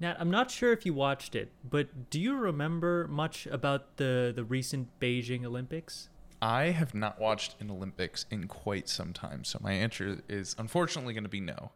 Nat, 0.00 0.16
I'm 0.18 0.30
not 0.30 0.50
sure 0.50 0.72
if 0.72 0.86
you 0.86 0.94
watched 0.94 1.36
it, 1.36 1.52
but 1.68 2.08
do 2.08 2.18
you 2.18 2.34
remember 2.34 3.06
much 3.06 3.46
about 3.46 3.98
the 3.98 4.32
the 4.34 4.44
recent 4.44 4.88
Beijing 4.98 5.44
Olympics? 5.44 6.08
I 6.40 6.66
have 6.66 6.94
not 6.94 7.20
watched 7.20 7.60
an 7.60 7.70
Olympics 7.70 8.24
in 8.30 8.48
quite 8.48 8.88
some 8.88 9.12
time, 9.12 9.44
so 9.44 9.58
my 9.62 9.72
answer 9.72 10.22
is 10.26 10.56
unfortunately 10.58 11.12
going 11.12 11.24
to 11.24 11.28
be 11.28 11.40
no. 11.40 11.72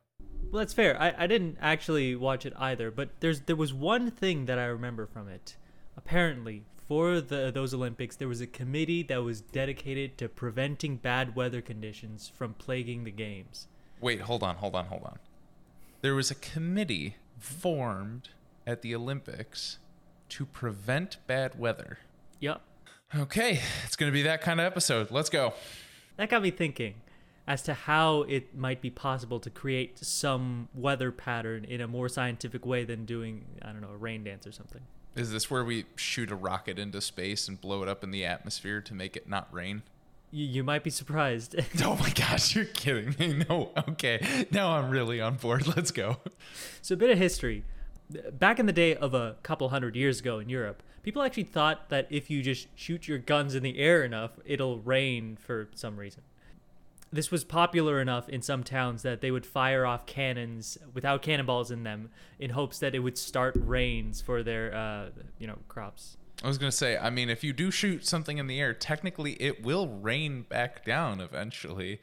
Well, 0.51 0.61
that's 0.61 0.73
fair. 0.73 1.01
I, 1.01 1.15
I 1.19 1.27
didn't 1.27 1.59
actually 1.61 2.17
watch 2.17 2.47
it 2.47 2.55
either, 2.57 2.91
but 2.91 3.11
there's 3.21 3.43
there 3.43 3.57
was 3.57 3.75
one 3.75 4.11
thing 4.11 4.47
that 4.47 4.59
I 4.59 4.65
remember 4.65 5.05
from 5.05 5.29
it. 5.29 5.57
Apparently, 5.95 6.65
for 6.89 7.21
the 7.21 7.51
those 7.53 7.75
Olympics, 7.75 8.17
there 8.17 8.29
was 8.29 8.41
a 8.41 8.47
committee 8.47 9.03
that 9.03 9.23
was 9.23 9.43
dedicated 9.43 10.17
to 10.17 10.31
preventing 10.31 10.97
bad 10.97 11.37
weather 11.37 11.61
conditions 11.61 12.33
from 12.35 12.55
plaguing 12.55 13.05
the 13.05 13.11
games. 13.11 13.69
Wait, 14.01 14.23
hold 14.23 14.43
on, 14.43 14.57
hold 14.57 14.75
on, 14.75 14.87
hold 14.87 15.03
on. 15.05 15.19
There 16.01 16.15
was 16.15 16.31
a 16.31 16.35
committee 16.35 17.17
formed 17.39 18.31
at 18.67 18.83
the 18.83 18.95
Olympics 18.95 19.79
to 20.31 20.47
prevent 20.47 21.19
bad 21.27 21.59
weather. 21.59 21.99
Yep. 22.41 22.61
Okay, 23.17 23.61
it's 23.85 23.97
going 23.97 24.11
to 24.11 24.15
be 24.15 24.23
that 24.23 24.41
kind 24.41 24.61
of 24.61 24.67
episode. 24.67 25.11
Let's 25.11 25.31
go. 25.31 25.55
That 26.17 26.31
got 26.31 26.43
me 26.43 26.51
thinking 26.51 26.95
as 27.47 27.63
to 27.63 27.75
how 27.75 28.23
it 28.23 28.57
might 28.57 28.81
be 28.81 28.91
possible 28.91 29.39
to 29.41 29.51
create 29.51 29.99
some 29.99 30.69
weather 30.75 31.13
pattern 31.13 31.65
in 31.65 31.81
a 31.81 31.87
more 31.87 32.09
scientific 32.09 32.65
way 32.65 32.85
than 32.85 33.05
doing, 33.05 33.45
I 33.63 33.73
don't 33.73 33.83
know, 33.83 33.91
a 33.91 33.97
rain 33.97 34.25
dance 34.25 34.47
or 34.47 34.53
something. 34.53 34.81
Is 35.15 35.31
this 35.31 35.51
where 35.51 35.65
we 35.65 35.85
shoot 35.95 36.31
a 36.31 36.35
rocket 36.35 36.79
into 36.79 37.01
space 37.01 37.47
and 37.47 37.61
blow 37.61 37.83
it 37.83 37.89
up 37.89 38.03
in 38.03 38.11
the 38.11 38.25
atmosphere 38.25 38.81
to 38.81 38.95
make 38.95 39.17
it 39.17 39.29
not 39.29 39.53
rain? 39.53 39.83
You, 40.35 40.47
you 40.47 40.65
might 40.65 40.83
be 40.83 40.91
surprised. 40.91 41.55
Oh 41.85 41.97
my 41.97 42.11
gosh, 42.11 42.57
you're 42.57 42.65
kidding 42.65 43.15
me. 43.19 43.45
No, 43.49 43.71
okay. 43.91 44.47
Now 44.51 44.77
I'm 44.77 44.91
really 44.91 45.21
on 45.21 45.37
board. 45.37 45.77
Let's 45.77 45.93
go. 45.93 46.17
So, 46.83 46.95
a 46.95 46.97
bit 46.97 47.11
of 47.11 47.19
history. 47.19 47.63
Back 48.33 48.59
in 48.59 48.67
the 48.67 48.73
day 48.73 48.97
of 48.97 49.15
a 49.15 49.37
couple 49.43 49.69
hundred 49.69 49.95
years 49.97 50.21
ago 50.21 50.41
in 50.41 50.49
Europe, 50.49 50.83
people 51.03 51.23
actually 51.23 51.45
thought 51.45 51.89
that 51.89 52.07
if 52.11 52.31
you 52.31 52.43
just 52.43 52.67
shoot 52.75 53.07
your 53.07 53.19
guns 53.19 53.55
in 53.55 53.63
the 53.63 53.79
air 53.79 54.03
enough, 54.03 54.33
it'll 54.45 54.79
rain 54.81 55.37
for 55.41 55.69
some 55.75 55.97
reason. 55.97 56.23
This 57.15 57.31
was 57.31 57.45
popular 57.45 58.01
enough 58.01 58.29
in 58.29 58.43
some 58.43 58.65
towns 58.65 59.03
that 59.03 59.21
they 59.21 59.31
would 59.31 59.47
fire 59.47 59.87
off 59.87 60.05
cannons 60.05 60.77
without 60.95 61.23
cannonballs 61.23 61.71
in 61.71 61.85
them 61.85 62.11
in 62.41 62.51
hopes 62.51 62.81
that 62.81 62.93
it 62.93 62.99
would 62.99 63.17
start 63.17 63.55
rains 63.57 64.21
for 64.21 64.43
their, 64.43 64.75
uh, 64.75 65.11
you 65.39 65.47
know, 65.47 65.59
crops. 65.69 66.17
I 66.43 66.49
was 66.49 66.59
to 66.59 66.73
say, 66.73 66.99
I 66.99 67.11
mean, 67.11 67.31
if 67.31 67.45
you 67.45 67.53
do 67.53 67.71
shoot 67.71 68.05
something 68.05 68.39
in 68.39 68.49
the 68.49 68.59
air, 68.61 68.75
technically 68.75 69.35
it 69.35 69.63
will 69.63 69.87
rain 69.87 70.43
back 70.43 70.85
down 70.85 71.21
eventually. 71.21 72.01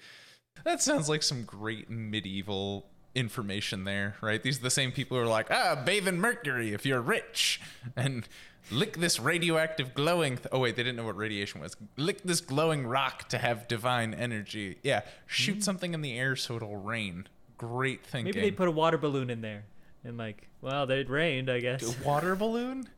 That 0.63 0.81
sounds 0.81 1.09
like 1.09 1.23
some 1.23 1.43
great 1.43 1.89
medieval 1.89 2.85
information 3.13 3.83
there, 3.83 4.15
right? 4.21 4.41
These 4.41 4.59
are 4.59 4.63
the 4.63 4.69
same 4.69 4.93
people 4.93 5.17
who 5.17 5.23
are 5.23 5.27
like, 5.27 5.51
ah, 5.51 5.83
bathe 5.85 6.07
in 6.07 6.21
mercury 6.21 6.73
if 6.73 6.85
you're 6.85 7.01
rich. 7.01 7.59
And 7.97 8.29
lick 8.69 8.97
this 8.97 9.19
radioactive 9.19 9.93
glowing. 9.93 10.37
Th- 10.37 10.47
oh, 10.51 10.59
wait, 10.59 10.75
they 10.75 10.83
didn't 10.83 10.97
know 10.97 11.05
what 11.05 11.17
radiation 11.17 11.61
was. 11.61 11.75
Lick 11.97 12.21
this 12.23 12.41
glowing 12.41 12.85
rock 12.85 13.29
to 13.29 13.37
have 13.37 13.67
divine 13.67 14.13
energy. 14.13 14.77
Yeah, 14.83 15.01
shoot 15.25 15.53
Mm-hmm. 15.53 15.61
something 15.61 15.93
in 15.93 16.01
the 16.01 16.17
air 16.17 16.35
so 16.35 16.55
it'll 16.57 16.77
rain. 16.77 17.27
Great 17.57 18.05
thinking. 18.05 18.33
Maybe 18.35 18.41
they 18.49 18.51
put 18.55 18.67
a 18.67 18.71
water 18.71 18.97
balloon 18.97 19.29
in 19.29 19.41
there 19.41 19.63
and, 20.03 20.17
like, 20.17 20.47
well, 20.61 20.89
it 20.89 21.09
rained, 21.09 21.49
I 21.49 21.59
guess. 21.59 21.83
A 21.83 22.03
water 22.07 22.35
balloon 22.35 22.89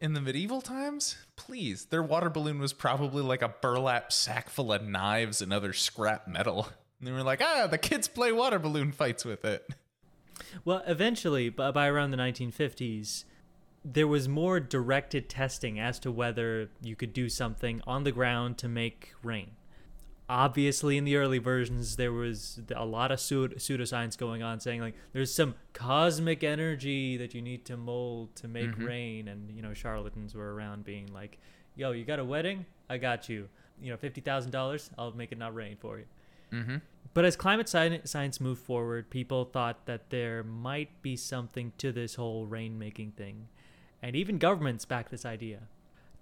in 0.00 0.12
the 0.14 0.20
medieval 0.20 0.60
times? 0.60 1.16
Please, 1.36 1.86
their 1.86 2.02
water 2.02 2.30
balloon 2.30 2.58
was 2.58 2.72
probably 2.72 3.22
like 3.22 3.42
a 3.42 3.48
burlap 3.48 4.12
sack 4.12 4.48
full 4.48 4.72
of 4.72 4.82
knives 4.86 5.40
and 5.42 5.52
other 5.52 5.72
scrap 5.72 6.26
metal. 6.28 6.68
And 7.00 7.06
they 7.06 7.12
were 7.12 7.22
like, 7.22 7.40
ah, 7.40 7.68
the 7.68 7.78
kids 7.78 8.08
play 8.08 8.32
water 8.32 8.58
balloon 8.58 8.90
fights 8.90 9.24
with 9.24 9.44
it. 9.44 9.68
Well, 10.64 10.82
eventually, 10.86 11.48
by, 11.48 11.70
by 11.70 11.86
around 11.88 12.10
the 12.10 12.16
1950s, 12.16 13.22
there 13.84 14.06
was 14.06 14.28
more 14.28 14.60
directed 14.60 15.28
testing 15.28 15.78
as 15.78 15.98
to 16.00 16.10
whether 16.10 16.68
you 16.82 16.96
could 16.96 17.12
do 17.12 17.28
something 17.28 17.80
on 17.86 18.04
the 18.04 18.12
ground 18.12 18.58
to 18.58 18.68
make 18.68 19.12
rain. 19.22 19.52
Obviously, 20.30 20.98
in 20.98 21.04
the 21.04 21.16
early 21.16 21.38
versions, 21.38 21.96
there 21.96 22.12
was 22.12 22.60
a 22.74 22.84
lot 22.84 23.10
of 23.10 23.18
pseudo- 23.18 23.56
pseudoscience 23.56 24.18
going 24.18 24.42
on, 24.42 24.60
saying 24.60 24.82
like 24.82 24.94
there's 25.12 25.32
some 25.32 25.54
cosmic 25.72 26.44
energy 26.44 27.16
that 27.16 27.34
you 27.34 27.40
need 27.40 27.64
to 27.64 27.78
mold 27.78 28.36
to 28.36 28.48
make 28.48 28.76
rain, 28.76 29.28
and 29.28 29.50
you 29.50 29.62
know 29.62 29.72
charlatans 29.72 30.34
were 30.34 30.54
around 30.54 30.84
being 30.84 31.06
like, 31.14 31.38
"Yo, 31.76 31.92
you 31.92 32.04
got 32.04 32.18
a 32.18 32.24
wedding? 32.24 32.66
I 32.90 32.98
got 32.98 33.30
you. 33.30 33.48
You 33.80 33.90
know, 33.90 33.96
fifty 33.96 34.20
thousand 34.20 34.50
dollars, 34.50 34.90
I'll 34.98 35.12
make 35.12 35.32
it 35.32 35.38
not 35.38 35.54
rain 35.54 35.78
for 35.80 35.98
you." 35.98 36.04
Mm-hmm. 36.52 36.76
But 37.14 37.24
as 37.24 37.36
climate 37.36 37.68
science 37.68 38.40
moved 38.40 38.62
forward, 38.62 39.08
people 39.08 39.46
thought 39.46 39.86
that 39.86 40.10
there 40.10 40.42
might 40.42 41.00
be 41.00 41.16
something 41.16 41.72
to 41.78 41.90
this 41.90 42.16
whole 42.16 42.46
rainmaking 42.46 43.14
thing. 43.14 43.48
And 44.02 44.14
even 44.14 44.38
governments 44.38 44.84
back 44.84 45.10
this 45.10 45.24
idea. 45.26 45.62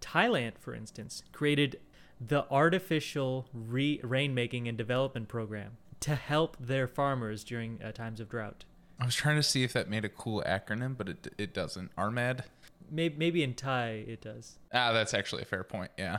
Thailand, 0.01 0.59
for 0.59 0.75
instance, 0.75 1.23
created 1.33 1.81
the 2.21 2.47
Artificial 2.51 3.47
Re- 3.53 4.01
Rainmaking 4.03 4.69
and 4.69 4.77
Development 4.79 5.29
Program 5.29 5.77
to 6.01 6.15
help 6.15 6.57
their 6.59 6.87
farmers 6.87 7.45
during 7.45 7.81
uh, 7.83 7.93
times 7.93 8.21
of 8.21 8.29
drought. 8.29 8.65
I 8.99 9.05
was 9.05 9.15
trying 9.15 9.37
to 9.37 9.43
see 9.43 9.63
if 9.63 9.73
that 9.75 9.91
made 9.91 10.05
a 10.05 10.09
cool 10.09 10.43
acronym, 10.47 10.97
but 10.97 11.09
it, 11.09 11.35
it 11.37 11.55
doesn't. 11.55 11.95
ARMAD? 11.97 12.45
Maybe, 12.91 13.15
maybe 13.19 13.43
in 13.43 13.55
Thai 13.55 14.05
it 14.07 14.21
does. 14.21 14.59
Ah, 14.73 14.93
that's 14.93 15.13
actually 15.13 15.43
a 15.43 15.47
fair 15.47 15.65
point. 15.65 15.91
Yeah. 15.99 16.19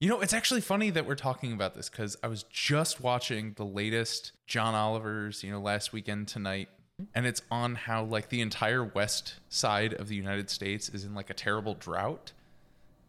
You 0.00 0.10
know, 0.10 0.20
it's 0.20 0.34
actually 0.34 0.60
funny 0.60 0.90
that 0.90 1.06
we're 1.06 1.14
talking 1.14 1.52
about 1.52 1.74
this 1.74 1.88
because 1.88 2.16
I 2.22 2.28
was 2.28 2.42
just 2.44 3.00
watching 3.00 3.54
the 3.56 3.64
latest 3.64 4.32
John 4.46 4.74
Oliver's, 4.74 5.42
you 5.42 5.50
know, 5.50 5.60
last 5.60 5.92
weekend 5.92 6.28
tonight. 6.28 6.68
And 7.14 7.26
it's 7.26 7.42
on 7.50 7.74
how, 7.74 8.04
like, 8.04 8.30
the 8.30 8.40
entire 8.40 8.84
west 8.84 9.34
side 9.48 9.92
of 9.94 10.08
the 10.08 10.16
United 10.16 10.48
States 10.48 10.88
is 10.88 11.04
in, 11.04 11.14
like, 11.14 11.30
a 11.30 11.34
terrible 11.34 11.74
drought. 11.74 12.32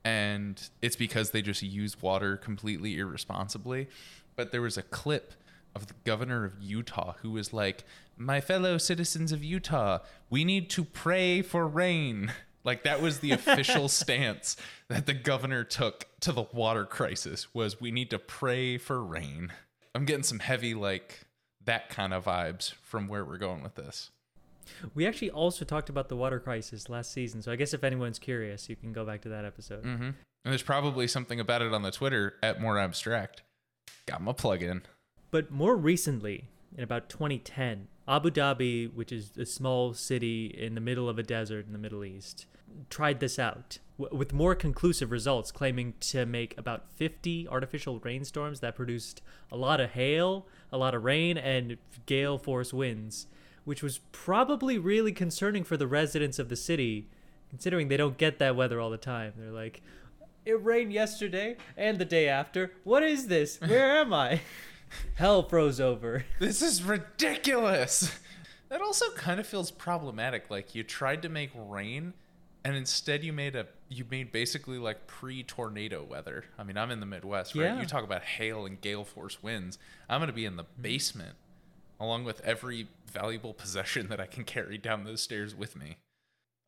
And 0.04 0.62
it's 0.82 0.96
because 0.96 1.32
they 1.32 1.42
just 1.42 1.64
use 1.64 2.02
water 2.02 2.38
completely 2.38 2.98
irresponsibly. 2.98 3.88
But 4.36 4.52
there 4.52 4.62
was 4.62 4.78
a 4.78 4.84
clip 4.84 5.34
of 5.76 5.88
the 5.88 5.94
governor 6.06 6.44
of 6.44 6.56
Utah 6.60 7.14
who 7.22 7.32
was 7.32 7.54
like, 7.54 7.86
My 8.18 8.42
fellow 8.42 8.78
citizens 8.78 9.32
of 9.32 9.44
Utah, 9.44 10.00
we 10.30 10.44
need 10.44 10.70
to 10.72 10.84
pray 10.84 11.42
for 11.42 11.68
rain. 11.68 12.32
Like 12.64 12.84
that 12.84 13.02
was 13.02 13.20
the 13.20 13.32
official 13.32 13.88
stance 13.88 14.58
that 14.90 15.06
the 15.06 15.14
governor 15.14 15.64
took 15.64 16.06
to 16.20 16.34
the 16.34 16.44
water 16.52 16.84
crisis 16.84 17.54
was 17.54 17.80
we 17.80 17.92
need 17.92 18.10
to 18.10 18.20
pray 18.20 18.78
for 18.78 19.02
rain. 19.02 19.54
I'm 19.96 20.04
getting 20.04 20.24
some 20.24 20.40
heavy 20.40 20.74
like 20.74 21.27
that 21.68 21.90
kind 21.90 22.14
of 22.14 22.26
vibes 22.26 22.74
from 22.82 23.08
where 23.08 23.24
we're 23.24 23.38
going 23.38 23.62
with 23.62 23.76
this. 23.76 24.10
We 24.96 25.06
actually 25.06 25.32
also 25.32 25.64
talked 25.64 25.90
about 25.90 26.10
the 26.10 26.18
water 26.18 26.40
crisis 26.40 26.90
last 26.90 27.14
season, 27.14 27.42
so 27.42 27.52
I 27.52 27.56
guess 27.56 27.74
if 27.74 27.84
anyone's 27.84 28.20
curious, 28.20 28.68
you 28.68 28.76
can 28.76 28.92
go 28.92 29.06
back 29.06 29.22
to 29.22 29.30
that 29.30 29.46
episode. 29.46 29.84
Mm-hmm. 29.84 30.04
And 30.04 30.16
there's 30.44 30.64
probably 30.64 31.08
something 31.08 31.40
about 31.40 31.62
it 31.62 31.74
on 31.74 31.84
the 31.84 31.92
Twitter 31.92 32.36
at 32.44 32.60
more 32.60 32.78
abstract. 32.78 33.44
Got 34.06 34.22
my 34.22 34.34
plug 34.34 34.62
in. 34.62 34.82
But 35.32 35.52
more 35.52 35.76
recently, 35.76 36.46
in 36.76 36.84
about 36.84 37.10
2010, 37.10 37.88
Abu 38.08 38.30
Dhabi, 38.30 38.94
which 38.94 39.12
is 39.12 39.32
a 39.38 39.46
small 39.46 39.94
city 39.94 40.46
in 40.46 40.76
the 40.76 40.82
middle 40.82 41.10
of 41.10 41.20
a 41.20 41.24
desert 41.24 41.66
in 41.66 41.74
the 41.74 41.80
Middle 41.80 42.06
East, 42.06 42.46
tried 42.90 43.20
this 43.20 43.38
out 43.38 43.80
with 43.98 44.32
more 44.32 44.54
conclusive 44.54 45.12
results, 45.12 45.52
claiming 45.52 45.94
to 46.00 46.26
make 46.26 46.58
about 46.58 46.86
50 46.96 47.48
artificial 47.48 48.00
rainstorms 48.00 48.60
that 48.60 48.76
produced 48.76 49.22
a 49.52 49.58
lot 49.58 49.82
of 49.82 49.92
hail, 49.92 50.46
a 50.72 50.78
lot 50.78 50.94
of 50.94 51.04
rain, 51.04 51.38
and 51.38 51.78
gale 52.06 52.38
force 52.38 52.72
winds, 52.72 53.28
which 53.66 53.82
was 53.82 54.00
probably 54.12 54.78
really 54.78 55.12
concerning 55.12 55.64
for 55.64 55.78
the 55.78 55.88
residents 55.88 56.38
of 56.38 56.50
the 56.50 56.56
city, 56.56 57.10
considering 57.50 57.88
they 57.88 57.98
don't 57.98 58.18
get 58.18 58.38
that 58.40 58.56
weather 58.56 58.80
all 58.80 58.92
the 58.92 58.98
time. 58.98 59.34
They're 59.36 59.52
like, 59.52 59.82
it 60.46 60.64
rained 60.64 60.94
yesterday 60.94 61.58
and 61.76 61.98
the 61.98 62.06
day 62.06 62.30
after. 62.30 62.72
What 62.84 63.04
is 63.04 63.28
this? 63.28 63.60
Where 63.60 63.98
am 63.98 64.14
I? 64.14 64.42
Hell 65.16 65.44
froze 65.44 65.80
over. 65.80 66.26
This 66.40 66.62
is 66.62 66.84
ridiculous. 66.84 68.18
That 68.70 68.82
also 68.82 69.12
kind 69.12 69.40
of 69.40 69.48
feels 69.48 69.72
problematic. 69.72 70.50
Like 70.50 70.76
you 70.76 70.84
tried 70.84 71.22
to 71.22 71.30
make 71.30 71.52
rain 71.56 72.14
and 72.64 72.76
instead 72.76 73.24
you 73.24 73.32
made 73.32 73.56
a 73.56 73.66
you 73.90 74.04
made 74.12 74.32
basically 74.32 74.78
like 74.78 75.08
pre-tornado 75.08 76.04
weather. 76.04 76.44
I 76.58 76.64
mean, 76.64 76.78
I'm 76.78 76.92
in 76.92 77.00
the 77.00 77.06
Midwest, 77.06 77.56
right? 77.56 77.64
Yeah. 77.64 77.80
You 77.80 77.86
talk 77.86 78.04
about 78.04 78.24
hail 78.24 78.66
and 78.66 78.80
gale 78.82 79.06
force 79.06 79.42
winds. 79.42 79.78
I'm 80.10 80.20
going 80.20 80.28
to 80.28 80.34
be 80.34 80.46
in 80.46 80.58
the 80.58 80.64
mm. 80.64 80.82
basement 80.82 81.36
along 82.00 82.26
with 82.26 82.42
every 82.42 82.88
valuable 83.12 83.54
possession 83.54 84.08
that 84.10 84.20
I 84.20 84.26
can 84.26 84.44
carry 84.44 84.78
down 84.78 85.04
those 85.04 85.22
stairs 85.22 85.56
with 85.56 85.76
me. 85.76 85.98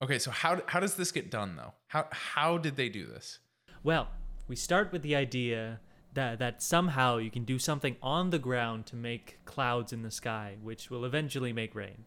Okay, 0.02 0.18
so 0.20 0.32
how 0.32 0.62
how 0.68 0.80
does 0.80 0.96
this 0.96 1.12
get 1.12 1.30
done 1.30 1.58
though? 1.58 1.74
How 1.88 2.08
how 2.12 2.58
did 2.58 2.78
they 2.78 2.88
do 2.88 3.06
this? 3.06 3.40
Well, 3.84 4.08
we 4.48 4.56
start 4.56 4.92
with 4.92 5.02
the 5.02 5.16
idea 5.16 5.82
that 6.14 6.40
that 6.40 6.62
somehow 6.62 7.18
you 7.18 7.32
can 7.32 7.44
do 7.44 7.60
something 7.60 7.96
on 8.02 8.30
the 8.30 8.40
ground 8.40 8.86
to 8.88 8.96
make 8.96 9.40
clouds 9.46 9.94
in 9.94 10.02
the 10.02 10.12
sky, 10.12 10.58
which 10.62 10.90
will 10.90 11.06
eventually 11.06 11.54
make 11.54 11.76
rain. 11.76 12.06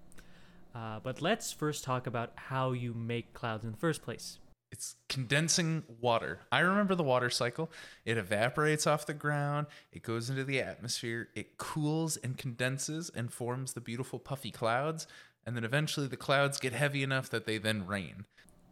Uh, 0.75 0.99
but 1.03 1.21
let's 1.21 1.53
first 1.53 1.85
talk 1.85 2.07
about 2.07 2.33
how 2.37 2.73
you 2.73 2.95
make 2.95 3.35
clouds 3.35 3.65
in 3.65 3.73
the 3.73 3.77
first 3.77 4.03
place. 4.03 4.39
It's 4.71 4.97
condensing 5.09 5.85
water. 6.01 6.41
I 6.51 6.61
remember 6.61 6.95
the 6.95 7.03
water 7.03 7.29
cycle. 7.29 7.71
It 8.07 8.17
evaporates 8.17 8.87
off 8.87 9.05
the 9.05 9.13
ground, 9.13 9.67
it 9.93 10.03
goes 10.03 10.31
into 10.31 10.45
the 10.45 10.63
atmosphere, 10.63 11.29
it 11.35 11.59
cools 11.59 12.17
and 12.17 12.39
condenses 12.39 13.11
and 13.15 13.31
forms 13.31 13.75
the 13.75 13.83
beautiful 13.83 14.19
puffy 14.19 14.51
clouds. 14.51 15.07
and 15.45 15.57
then 15.57 15.65
eventually 15.65 16.07
the 16.07 16.17
clouds 16.17 16.59
get 16.59 16.73
heavy 16.73 17.03
enough 17.03 17.29
that 17.31 17.47
they 17.47 17.59
then 17.59 17.87
rain. 17.87 18.25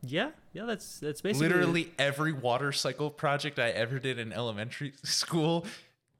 Yeah, 0.03 0.31
yeah, 0.53 0.65
that's 0.65 0.99
that's 0.99 1.21
basically 1.21 1.49
Literally 1.49 1.93
every 1.99 2.33
water 2.33 2.73
cycle 2.73 3.11
project 3.11 3.59
I 3.59 3.71
ever 3.71 3.99
did 3.99 4.19
in 4.19 4.33
elementary 4.33 4.93
school, 5.03 5.67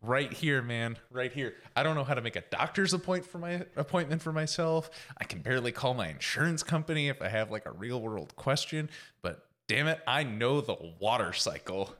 right 0.03 0.33
here, 0.33 0.63
man, 0.63 0.97
right 1.11 1.33
here. 1.33 1.55
I 1.75 1.83
don't 1.83 1.95
know 1.95 2.05
how 2.05 2.15
to 2.15 2.21
make 2.21 2.37
a 2.37 2.43
doctor's 2.51 2.93
appointment 2.93 3.31
for 3.31 3.39
my 3.39 3.65
appointment 3.77 4.23
for 4.23 4.33
myself. 4.33 4.91
I 5.19 5.25
can 5.25 5.41
barely 5.41 5.73
call 5.73 5.95
my 5.95 6.09
insurance 6.09 6.63
company 6.63 7.09
if 7.09 7.23
I 7.23 7.29
have 7.29 7.51
like 7.51 7.67
a 7.67 7.73
real 7.73 8.01
world 8.01 8.37
question, 8.37 8.91
but 9.23 9.47
damn 9.67 9.89
it, 9.89 10.01
I 10.07 10.25
know 10.25 10.61
the 10.61 10.77
water 10.99 11.33
cycle. 11.33 11.95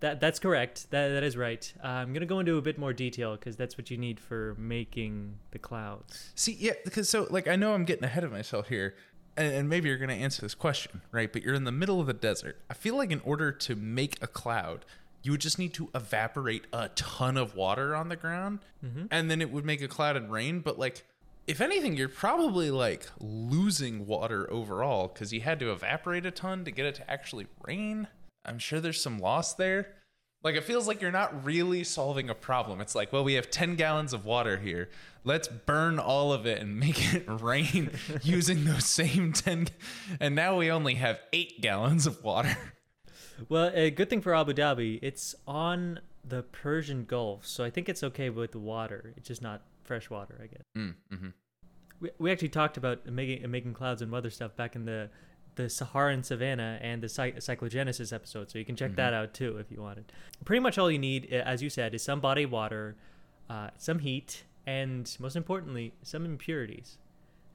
That 0.00 0.20
that's 0.20 0.38
correct. 0.38 0.90
That 0.90 1.08
that 1.08 1.24
is 1.24 1.36
right. 1.36 1.72
Uh, 1.82 1.88
I'm 1.88 2.12
gonna 2.12 2.26
go 2.26 2.38
into 2.38 2.56
a 2.56 2.62
bit 2.62 2.78
more 2.78 2.92
detail 2.92 3.34
because 3.34 3.56
that's 3.56 3.76
what 3.76 3.90
you 3.90 3.98
need 3.98 4.20
for 4.20 4.54
making 4.56 5.34
the 5.50 5.58
clouds. 5.58 6.30
See, 6.36 6.56
yeah, 6.58 6.74
because 6.84 7.08
so 7.08 7.26
like 7.30 7.48
I 7.48 7.56
know 7.56 7.74
I'm 7.74 7.84
getting 7.84 8.04
ahead 8.04 8.22
of 8.22 8.30
myself 8.30 8.68
here, 8.68 8.94
and, 9.38 9.68
maybe 9.68 9.88
you're 9.88 9.98
gonna 9.98 10.12
answer 10.12 10.42
this 10.42 10.54
question, 10.54 11.02
right? 11.12 11.32
But 11.32 11.42
you're 11.42 11.54
in 11.54 11.64
the 11.64 11.72
middle 11.72 12.00
of 12.00 12.06
the 12.06 12.12
desert. 12.12 12.60
I 12.68 12.74
feel 12.74 12.96
like 12.96 13.10
in 13.10 13.20
order 13.20 13.52
to 13.52 13.76
make 13.76 14.16
a 14.22 14.26
cloud, 14.26 14.84
you 15.22 15.32
would 15.32 15.40
just 15.40 15.58
need 15.58 15.74
to 15.74 15.90
evaporate 15.94 16.66
a 16.72 16.88
ton 16.90 17.36
of 17.36 17.54
water 17.54 17.94
on 17.94 18.08
the 18.08 18.16
ground, 18.16 18.60
mm-hmm. 18.84 19.06
and 19.10 19.30
then 19.30 19.40
it 19.40 19.50
would 19.50 19.64
make 19.64 19.82
a 19.82 19.88
cloud 19.88 20.16
and 20.16 20.30
rain. 20.30 20.60
But 20.60 20.78
like, 20.78 21.04
if 21.46 21.60
anything, 21.60 21.96
you're 21.96 22.08
probably 22.08 22.70
like 22.70 23.08
losing 23.20 24.06
water 24.06 24.50
overall 24.52 25.08
because 25.08 25.32
you 25.32 25.40
had 25.40 25.58
to 25.60 25.72
evaporate 25.72 26.26
a 26.26 26.30
ton 26.30 26.64
to 26.64 26.70
get 26.70 26.86
it 26.86 26.94
to 26.96 27.10
actually 27.10 27.46
rain. 27.66 28.08
I'm 28.44 28.58
sure 28.58 28.80
there's 28.80 29.02
some 29.02 29.18
loss 29.18 29.54
there. 29.54 29.94
Like 30.42 30.54
it 30.54 30.64
feels 30.64 30.86
like 30.86 31.02
you're 31.02 31.10
not 31.10 31.44
really 31.44 31.82
solving 31.84 32.30
a 32.30 32.34
problem. 32.34 32.80
It's 32.80 32.94
like, 32.94 33.12
well, 33.12 33.24
we 33.24 33.34
have 33.34 33.50
10 33.50 33.74
gallons 33.74 34.12
of 34.12 34.24
water 34.24 34.56
here. 34.58 34.88
Let's 35.24 35.48
burn 35.48 35.98
all 35.98 36.32
of 36.32 36.46
it 36.46 36.60
and 36.60 36.78
make 36.78 37.12
it 37.14 37.24
rain 37.28 37.90
using 38.22 38.64
those 38.64 38.86
same 38.86 39.32
10 39.32 39.68
and 40.20 40.34
now 40.34 40.56
we 40.56 40.70
only 40.70 40.94
have 40.94 41.20
8 41.32 41.60
gallons 41.60 42.06
of 42.06 42.22
water. 42.22 42.56
Well, 43.48 43.70
a 43.72 43.92
good 43.92 44.10
thing 44.10 44.20
for 44.20 44.34
Abu 44.34 44.52
Dhabi, 44.52 44.98
it's 45.00 45.36
on 45.46 46.00
the 46.24 46.42
Persian 46.42 47.04
Gulf, 47.04 47.46
so 47.46 47.62
I 47.62 47.70
think 47.70 47.88
it's 47.88 48.02
okay 48.02 48.30
with 48.30 48.50
the 48.50 48.58
water. 48.58 49.14
It's 49.16 49.28
just 49.28 49.42
not 49.42 49.62
fresh 49.84 50.10
water, 50.10 50.40
I 50.42 50.46
guess. 50.48 50.62
Mm, 50.76 50.94
hmm 51.08 51.28
We, 52.00 52.10
we 52.18 52.32
actually 52.32 52.48
talked 52.48 52.76
about 52.76 53.06
making 53.06 53.48
making 53.48 53.74
clouds 53.74 54.02
and 54.02 54.10
weather 54.10 54.30
stuff 54.30 54.56
back 54.56 54.74
in 54.74 54.86
the 54.86 55.08
the 55.58 55.68
Saharan 55.68 56.22
savanna 56.22 56.78
and 56.80 57.02
the 57.02 57.08
cy- 57.08 57.32
cyclogenesis 57.32 58.12
episode, 58.12 58.48
so 58.50 58.58
you 58.58 58.64
can 58.64 58.76
check 58.76 58.94
that 58.94 59.12
out 59.12 59.34
too 59.34 59.58
if 59.58 59.70
you 59.70 59.82
wanted. 59.82 60.10
Pretty 60.44 60.60
much 60.60 60.78
all 60.78 60.90
you 60.90 61.00
need, 61.00 61.28
uh, 61.32 61.36
as 61.36 61.62
you 61.62 61.68
said, 61.68 61.94
is 61.94 62.02
some 62.02 62.20
body 62.20 62.46
water, 62.46 62.96
uh, 63.50 63.70
some 63.76 63.98
heat, 63.98 64.44
and 64.66 65.14
most 65.18 65.34
importantly, 65.34 65.92
some 66.02 66.24
impurities. 66.24 66.96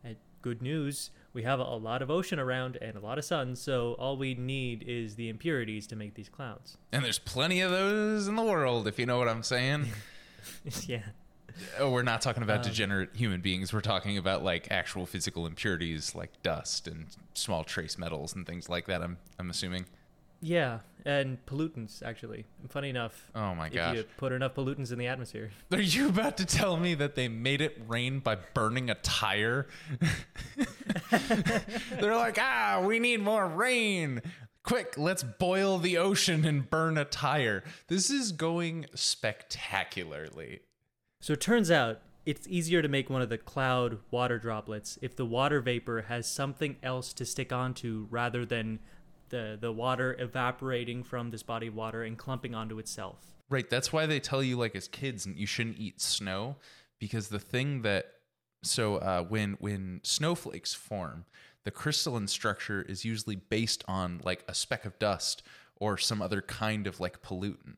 And 0.03 0.17
good 0.41 0.61
news, 0.61 1.11
we 1.31 1.43
have 1.43 1.59
a 1.59 1.63
lot 1.63 2.01
of 2.01 2.11
ocean 2.11 2.39
around 2.39 2.77
and 2.81 2.97
a 2.97 2.99
lot 2.99 3.17
of 3.17 3.23
sun, 3.23 3.55
so 3.55 3.93
all 3.93 4.17
we 4.17 4.35
need 4.35 4.83
is 4.85 5.15
the 5.15 5.29
impurities 5.29 5.87
to 5.87 5.95
make 5.95 6.13
these 6.15 6.29
clouds. 6.29 6.77
And 6.91 7.05
there's 7.05 7.19
plenty 7.19 7.61
of 7.61 7.71
those 7.71 8.27
in 8.27 8.35
the 8.35 8.43
world, 8.43 8.85
if 8.85 8.99
you 8.99 9.05
know 9.05 9.17
what 9.17 9.29
I'm 9.29 9.43
saying. 9.43 9.87
yeah. 10.85 11.03
Oh, 11.79 11.89
we're 11.91 12.03
not 12.03 12.21
talking 12.21 12.43
about 12.43 12.63
degenerate 12.63 13.09
human 13.15 13.41
beings. 13.41 13.73
We're 13.73 13.81
talking 13.81 14.17
about 14.17 14.43
like 14.43 14.67
actual 14.71 15.05
physical 15.05 15.45
impurities 15.45 16.15
like 16.15 16.41
dust 16.43 16.87
and 16.87 17.05
small 17.33 17.63
trace 17.63 17.97
metals 17.97 18.35
and 18.35 18.45
things 18.45 18.69
like 18.69 18.87
that. 18.87 19.01
I'm 19.01 19.17
I'm 19.39 19.49
assuming. 19.49 19.85
Yeah, 20.45 20.79
and 21.05 21.37
pollutants 21.45 22.03
actually. 22.03 22.43
Funny 22.67 22.89
enough, 22.89 23.31
Oh 23.33 23.55
my 23.55 23.69
gosh. 23.69 23.93
if 23.95 23.97
you 23.99 24.05
put 24.17 24.33
enough 24.33 24.53
pollutants 24.55 24.91
in 24.91 24.97
the 24.99 25.07
atmosphere. 25.07 25.51
Are 25.71 25.79
you 25.79 26.09
about 26.09 26.35
to 26.37 26.45
tell 26.45 26.75
me 26.75 26.95
that 26.95 27.15
they 27.15 27.29
made 27.29 27.61
it 27.61 27.81
rain 27.87 28.19
by 28.19 28.35
burning 28.53 28.89
a 28.89 28.95
tire? 28.95 29.67
They're 31.99 32.15
like, 32.15 32.37
ah, 32.41 32.83
we 32.85 32.99
need 32.99 33.21
more 33.21 33.47
rain. 33.47 34.21
Quick, 34.63 34.97
let's 34.97 35.23
boil 35.23 35.77
the 35.77 35.97
ocean 35.97 36.45
and 36.45 36.69
burn 36.69 36.97
a 36.97 37.05
tire. 37.05 37.63
This 37.87 38.09
is 38.09 38.31
going 38.31 38.85
spectacularly. 38.95 40.61
So 41.23 41.31
it 41.31 41.39
turns 41.39 41.71
out 41.71 42.01
it's 42.25 42.45
easier 42.49 42.81
to 42.81 42.89
make 42.89 43.09
one 43.09 43.21
of 43.21 43.29
the 43.29 43.37
cloud 43.37 43.99
water 44.11 44.37
droplets 44.37 44.99
if 45.01 45.15
the 45.15 45.25
water 45.25 45.61
vapor 45.61 46.01
has 46.09 46.27
something 46.27 46.75
else 46.83 47.13
to 47.13 47.25
stick 47.25 47.53
onto 47.53 48.07
rather 48.09 48.45
than 48.45 48.79
the 49.29 49.57
the 49.57 49.71
water 49.71 50.17
evaporating 50.19 51.01
from 51.01 51.31
this 51.31 51.41
body 51.41 51.67
of 51.67 51.75
water 51.75 52.03
and 52.03 52.17
clumping 52.17 52.53
onto 52.53 52.77
itself. 52.77 53.19
Right. 53.49 53.69
That's 53.69 53.93
why 53.93 54.05
they 54.05 54.19
tell 54.19 54.43
you, 54.43 54.57
like, 54.57 54.75
as 54.75 54.89
kids, 54.89 55.25
you 55.25 55.45
shouldn't 55.45 55.79
eat 55.79 56.01
snow 56.01 56.57
because 56.99 57.29
the 57.29 57.39
thing 57.39 57.83
that 57.83 58.07
so 58.61 58.97
uh, 58.97 59.23
when 59.23 59.53
when 59.61 60.01
snowflakes 60.03 60.73
form, 60.73 61.23
the 61.63 61.71
crystalline 61.71 62.27
structure 62.27 62.81
is 62.81 63.05
usually 63.05 63.37
based 63.37 63.81
on 63.87 64.19
like 64.25 64.43
a 64.49 64.53
speck 64.53 64.83
of 64.83 64.99
dust 64.99 65.41
or 65.77 65.97
some 65.97 66.21
other 66.21 66.41
kind 66.41 66.85
of 66.85 66.99
like 66.99 67.21
pollutant. 67.21 67.77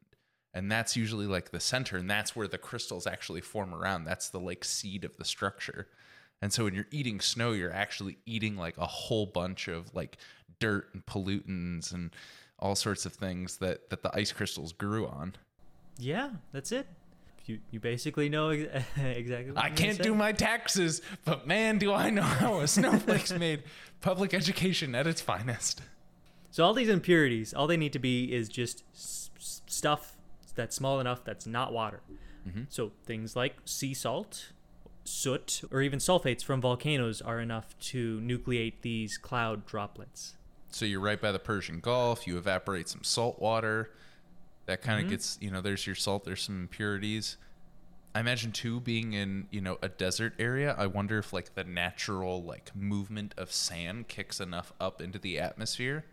And 0.56 0.72
that's 0.72 0.96
usually 0.96 1.28
like 1.28 1.52
the 1.52 1.60
center, 1.60 1.98
and 1.98 2.10
that's 2.10 2.34
where 2.34 2.48
the 2.48 2.58
crystals 2.58 3.06
actually 3.06 3.42
form 3.42 3.76
around. 3.76 4.06
That's 4.06 4.30
the 4.30 4.40
like 4.40 4.64
seed 4.64 5.04
of 5.04 5.18
the 5.18 5.26
structure. 5.26 5.90
And 6.42 6.54
so 6.54 6.64
when 6.64 6.74
you're 6.74 6.88
eating 6.92 7.20
snow, 7.20 7.52
you're 7.52 7.74
actually 7.74 8.18
eating 8.26 8.56
like 8.56 8.78
a 8.78 8.86
whole 8.86 9.26
bunch 9.26 9.68
of 9.68 9.94
like 9.94 10.18
dirt 10.60 10.88
and 10.94 11.06
pollutants 11.06 11.94
and 11.94 12.12
all 12.58 12.74
sorts 12.76 13.06
of 13.06 13.12
things 13.12 13.58
that 13.58 13.90
that 13.90 14.02
the 14.02 14.16
ice 14.16 14.32
crystals 14.32 14.72
grew 14.72 15.06
on. 15.06 15.36
Yeah, 15.98 16.30
that's 16.54 16.72
it. 16.72 16.88
You 17.48 17.60
you 17.70 17.82
basically 17.82 18.30
know 18.30 18.50
ex- 18.50 18.86
exactly. 18.98 19.52
What 19.52 19.64
I 19.64 19.70
can't 19.72 20.02
do 20.02 20.16
my 20.16 20.32
taxes, 20.32 21.02
but 21.26 21.46
man, 21.46 21.80
do 21.80 21.92
I 21.92 22.10
know 22.12 22.22
how 22.22 22.62
a 22.62 22.68
snowflake's 22.68 23.34
made. 23.38 23.64
Public 24.00 24.34
education 24.34 24.96
at 24.96 25.06
its 25.06 25.20
finest. 25.20 25.82
So 26.52 26.64
all 26.64 26.74
these 26.74 26.90
impurities, 26.90 27.54
all 27.54 27.68
they 27.68 27.76
need 27.76 27.92
to 27.94 28.00
be 28.00 28.32
is 28.34 28.48
just 28.48 28.84
s- 28.94 29.30
stuff 29.38 30.15
that's 30.56 30.76
small 30.76 31.00
enough 31.00 31.24
that's 31.24 31.46
not 31.46 31.74
water. 31.74 32.02
Mm-hmm. 32.48 32.64
So 32.70 32.92
things 33.06 33.36
like 33.36 33.56
sea 33.66 33.94
salt, 33.94 34.52
soot, 35.04 35.62
or 35.72 35.82
even 35.82 36.00
sulfates 36.00 36.44
from 36.44 36.62
volcanoes 36.62 37.22
are 37.22 37.40
enough 37.40 37.78
to 37.80 38.20
nucleate 38.22 38.82
these 38.82 39.18
cloud 39.18 39.66
droplets. 39.66 40.36
So 40.72 40.86
you're 40.86 41.00
right 41.00 41.22
by 41.22 41.32
the 41.32 41.40
Persian 41.40 41.80
Gulf. 41.80 42.28
You 42.28 42.38
evaporate 42.38 42.90
some 42.90 43.04
salt 43.04 43.40
water. 43.40 43.92
That 44.66 44.82
kind 44.82 45.00
of 45.00 45.06
mm-hmm. 45.06 45.12
gets, 45.12 45.38
you 45.40 45.52
know, 45.52 45.62
there's 45.62 45.86
your 45.86 45.96
salt, 45.96 46.26
there's 46.26 46.42
some 46.42 46.60
impurities. 46.60 47.38
I 48.16 48.22
imagine 48.22 48.52
too 48.52 48.80
being 48.80 49.14
in, 49.14 49.48
you 49.52 49.62
know, 49.62 49.78
a 49.82 49.90
desert 49.90 50.34
area, 50.40 50.74
I 50.78 50.88
wonder 50.88 51.18
if 51.18 51.34
like 51.34 51.54
the 51.56 51.66
natural 51.66 52.42
like 52.42 52.76
movement 52.76 53.34
of 53.38 53.52
sand 53.52 54.08
kicks 54.08 54.40
enough 54.40 54.72
up 54.80 55.02
into 55.02 55.20
the 55.20 55.40
atmosphere. 55.40 56.06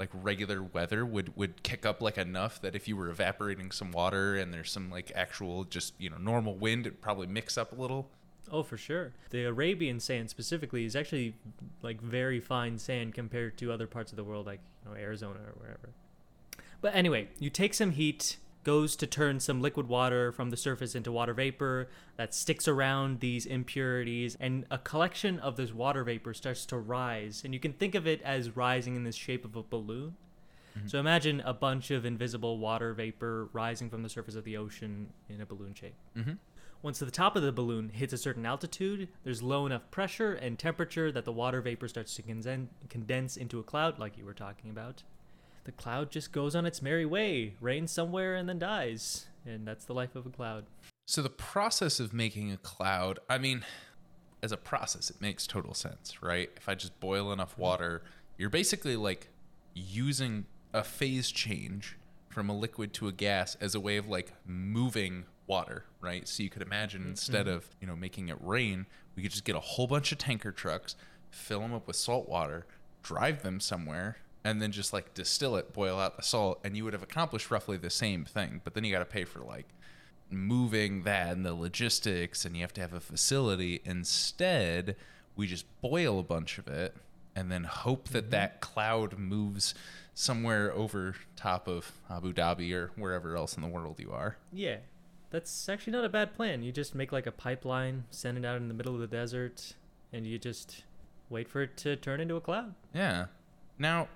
Like 0.00 0.10
regular 0.12 0.62
weather 0.62 1.04
would 1.04 1.36
would 1.36 1.62
kick 1.62 1.86
up 1.86 2.02
like 2.02 2.18
enough 2.18 2.60
that 2.62 2.74
if 2.74 2.88
you 2.88 2.96
were 2.96 3.08
evaporating 3.08 3.70
some 3.70 3.92
water 3.92 4.34
and 4.34 4.52
there's 4.52 4.72
some 4.72 4.90
like 4.90 5.12
actual 5.14 5.64
just, 5.64 5.94
you 5.98 6.10
know, 6.10 6.16
normal 6.16 6.56
wind, 6.56 6.86
it'd 6.86 7.00
probably 7.00 7.28
mix 7.28 7.56
up 7.56 7.70
a 7.70 7.80
little. 7.80 8.08
Oh, 8.50 8.62
for 8.62 8.76
sure. 8.76 9.12
The 9.30 9.44
Arabian 9.44 10.00
sand 10.00 10.30
specifically 10.30 10.84
is 10.84 10.96
actually 10.96 11.34
like 11.82 12.00
very 12.00 12.40
fine 12.40 12.78
sand 12.78 13.14
compared 13.14 13.56
to 13.58 13.70
other 13.70 13.86
parts 13.86 14.10
of 14.10 14.16
the 14.16 14.24
world, 14.24 14.46
like 14.46 14.60
you 14.84 14.90
know 14.90 14.96
Arizona 14.96 15.38
or 15.40 15.52
wherever. 15.60 15.90
But 16.80 16.94
anyway, 16.94 17.28
you 17.38 17.50
take 17.50 17.74
some 17.74 17.92
heat, 17.92 18.38
goes 18.62 18.96
to 18.96 19.06
turn 19.06 19.40
some 19.40 19.60
liquid 19.60 19.88
water 19.88 20.32
from 20.32 20.50
the 20.50 20.56
surface 20.56 20.94
into 20.94 21.10
water 21.10 21.32
vapor 21.32 21.88
that 22.16 22.34
sticks 22.34 22.68
around 22.68 23.20
these 23.20 23.46
impurities, 23.46 24.36
and 24.38 24.66
a 24.70 24.78
collection 24.78 25.38
of 25.38 25.56
this 25.56 25.72
water 25.72 26.04
vapor 26.04 26.34
starts 26.34 26.66
to 26.66 26.76
rise. 26.78 27.42
And 27.44 27.54
you 27.54 27.60
can 27.60 27.72
think 27.72 27.94
of 27.94 28.06
it 28.06 28.20
as 28.22 28.56
rising 28.56 28.96
in 28.96 29.04
the 29.04 29.12
shape 29.12 29.44
of 29.44 29.56
a 29.56 29.62
balloon. 29.62 30.16
So 30.86 30.98
imagine 30.98 31.40
a 31.40 31.52
bunch 31.52 31.90
of 31.90 32.06
invisible 32.06 32.58
water 32.58 32.94
vapor 32.94 33.48
rising 33.52 33.90
from 33.90 34.02
the 34.02 34.08
surface 34.08 34.34
of 34.34 34.44
the 34.44 34.56
ocean 34.56 35.12
in 35.28 35.40
a 35.40 35.44
balloon 35.44 35.74
shape. 35.74 35.96
Mm-hmm. 36.16 36.34
Once 36.80 37.00
the 37.00 37.10
top 37.10 37.36
of 37.36 37.42
the 37.42 37.52
balloon 37.52 37.90
hits 37.90 38.14
a 38.14 38.16
certain 38.16 38.46
altitude, 38.46 39.08
there's 39.22 39.42
low 39.42 39.66
enough 39.66 39.90
pressure 39.90 40.32
and 40.32 40.58
temperature 40.58 41.12
that 41.12 41.26
the 41.26 41.32
water 41.32 41.60
vapor 41.60 41.88
starts 41.88 42.14
to 42.14 42.22
condense 42.88 43.36
into 43.36 43.58
a 43.58 43.62
cloud, 43.62 43.98
like 43.98 44.16
you 44.16 44.24
were 44.24 44.32
talking 44.32 44.70
about. 44.70 45.02
The 45.64 45.72
cloud 45.72 46.10
just 46.10 46.32
goes 46.32 46.54
on 46.54 46.66
its 46.66 46.80
merry 46.80 47.06
way, 47.06 47.54
rains 47.60 47.90
somewhere, 47.90 48.34
and 48.34 48.48
then 48.48 48.58
dies. 48.58 49.26
And 49.46 49.66
that's 49.66 49.84
the 49.84 49.94
life 49.94 50.16
of 50.16 50.26
a 50.26 50.30
cloud. 50.30 50.64
So 51.06 51.22
the 51.22 51.30
process 51.30 52.00
of 52.00 52.12
making 52.12 52.52
a 52.52 52.56
cloud, 52.56 53.18
I 53.28 53.38
mean, 53.38 53.64
as 54.42 54.52
a 54.52 54.56
process, 54.56 55.10
it 55.10 55.20
makes 55.20 55.46
total 55.46 55.74
sense, 55.74 56.22
right? 56.22 56.50
If 56.56 56.68
I 56.68 56.74
just 56.74 56.98
boil 57.00 57.32
enough 57.32 57.52
mm-hmm. 57.52 57.62
water, 57.62 58.02
you're 58.38 58.50
basically 58.50 58.96
like 58.96 59.28
using 59.74 60.46
a 60.72 60.84
phase 60.84 61.30
change 61.30 61.96
from 62.28 62.48
a 62.48 62.56
liquid 62.56 62.92
to 62.94 63.08
a 63.08 63.12
gas 63.12 63.56
as 63.60 63.74
a 63.74 63.80
way 63.80 63.96
of 63.96 64.08
like 64.08 64.32
moving 64.46 65.24
water, 65.46 65.84
right? 66.00 66.28
So 66.28 66.42
you 66.42 66.48
could 66.48 66.62
imagine 66.62 67.02
mm-hmm. 67.02 67.10
instead 67.10 67.48
of, 67.48 67.68
you 67.80 67.86
know, 67.86 67.96
making 67.96 68.28
it 68.28 68.38
rain, 68.40 68.86
we 69.16 69.22
could 69.22 69.32
just 69.32 69.44
get 69.44 69.56
a 69.56 69.60
whole 69.60 69.86
bunch 69.86 70.12
of 70.12 70.18
tanker 70.18 70.52
trucks, 70.52 70.94
fill 71.30 71.60
them 71.60 71.74
up 71.74 71.86
with 71.86 71.96
salt 71.96 72.28
water, 72.28 72.66
drive 73.02 73.42
them 73.42 73.58
somewhere, 73.60 74.18
and 74.44 74.60
then 74.60 74.72
just 74.72 74.92
like 74.92 75.14
distill 75.14 75.56
it, 75.56 75.72
boil 75.72 75.98
out 75.98 76.16
the 76.16 76.22
salt, 76.22 76.60
and 76.64 76.76
you 76.76 76.84
would 76.84 76.92
have 76.92 77.02
accomplished 77.02 77.50
roughly 77.50 77.76
the 77.76 77.90
same 77.90 78.24
thing. 78.24 78.60
But 78.64 78.74
then 78.74 78.84
you 78.84 78.92
got 78.92 79.00
to 79.00 79.04
pay 79.04 79.24
for 79.24 79.40
like 79.40 79.66
moving 80.30 81.02
that 81.02 81.32
and 81.32 81.44
the 81.44 81.54
logistics, 81.54 82.44
and 82.44 82.56
you 82.56 82.62
have 82.62 82.72
to 82.74 82.80
have 82.80 82.92
a 82.92 83.00
facility. 83.00 83.80
Instead, 83.84 84.96
we 85.36 85.46
just 85.46 85.66
boil 85.80 86.18
a 86.18 86.22
bunch 86.22 86.58
of 86.58 86.68
it 86.68 86.94
and 87.34 87.50
then 87.50 87.64
hope 87.64 88.08
that 88.08 88.24
mm-hmm. 88.24 88.30
that 88.30 88.60
cloud 88.60 89.18
moves 89.18 89.74
somewhere 90.14 90.72
over 90.72 91.14
top 91.36 91.68
of 91.68 91.92
Abu 92.10 92.32
Dhabi 92.32 92.72
or 92.74 92.90
wherever 92.96 93.36
else 93.36 93.56
in 93.56 93.62
the 93.62 93.68
world 93.68 93.98
you 93.98 94.10
are. 94.12 94.36
Yeah, 94.52 94.78
that's 95.30 95.68
actually 95.68 95.92
not 95.92 96.04
a 96.04 96.08
bad 96.08 96.34
plan. 96.34 96.62
You 96.62 96.72
just 96.72 96.94
make 96.94 97.12
like 97.12 97.26
a 97.26 97.32
pipeline, 97.32 98.04
send 98.10 98.36
it 98.38 98.44
out 98.44 98.56
in 98.56 98.68
the 98.68 98.74
middle 98.74 98.94
of 98.94 99.00
the 99.00 99.06
desert, 99.06 99.74
and 100.12 100.26
you 100.26 100.38
just 100.38 100.84
wait 101.28 101.48
for 101.48 101.62
it 101.62 101.76
to 101.78 101.96
turn 101.96 102.20
into 102.20 102.36
a 102.36 102.40
cloud. 102.40 102.74
Yeah. 102.92 103.26
Now, 103.78 104.08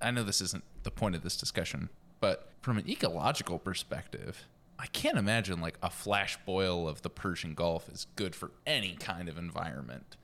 I 0.00 0.10
know 0.10 0.22
this 0.22 0.40
isn't 0.40 0.64
the 0.82 0.90
point 0.90 1.14
of 1.14 1.22
this 1.22 1.36
discussion, 1.36 1.88
but 2.20 2.50
from 2.60 2.78
an 2.78 2.88
ecological 2.88 3.58
perspective, 3.58 4.46
I 4.78 4.86
can't 4.86 5.18
imagine 5.18 5.60
like 5.60 5.78
a 5.82 5.90
flash 5.90 6.38
boil 6.46 6.88
of 6.88 7.02
the 7.02 7.10
Persian 7.10 7.54
Gulf 7.54 7.88
is 7.88 8.06
good 8.16 8.34
for 8.34 8.50
any 8.66 8.94
kind 8.94 9.28
of 9.28 9.36
environment. 9.36 10.16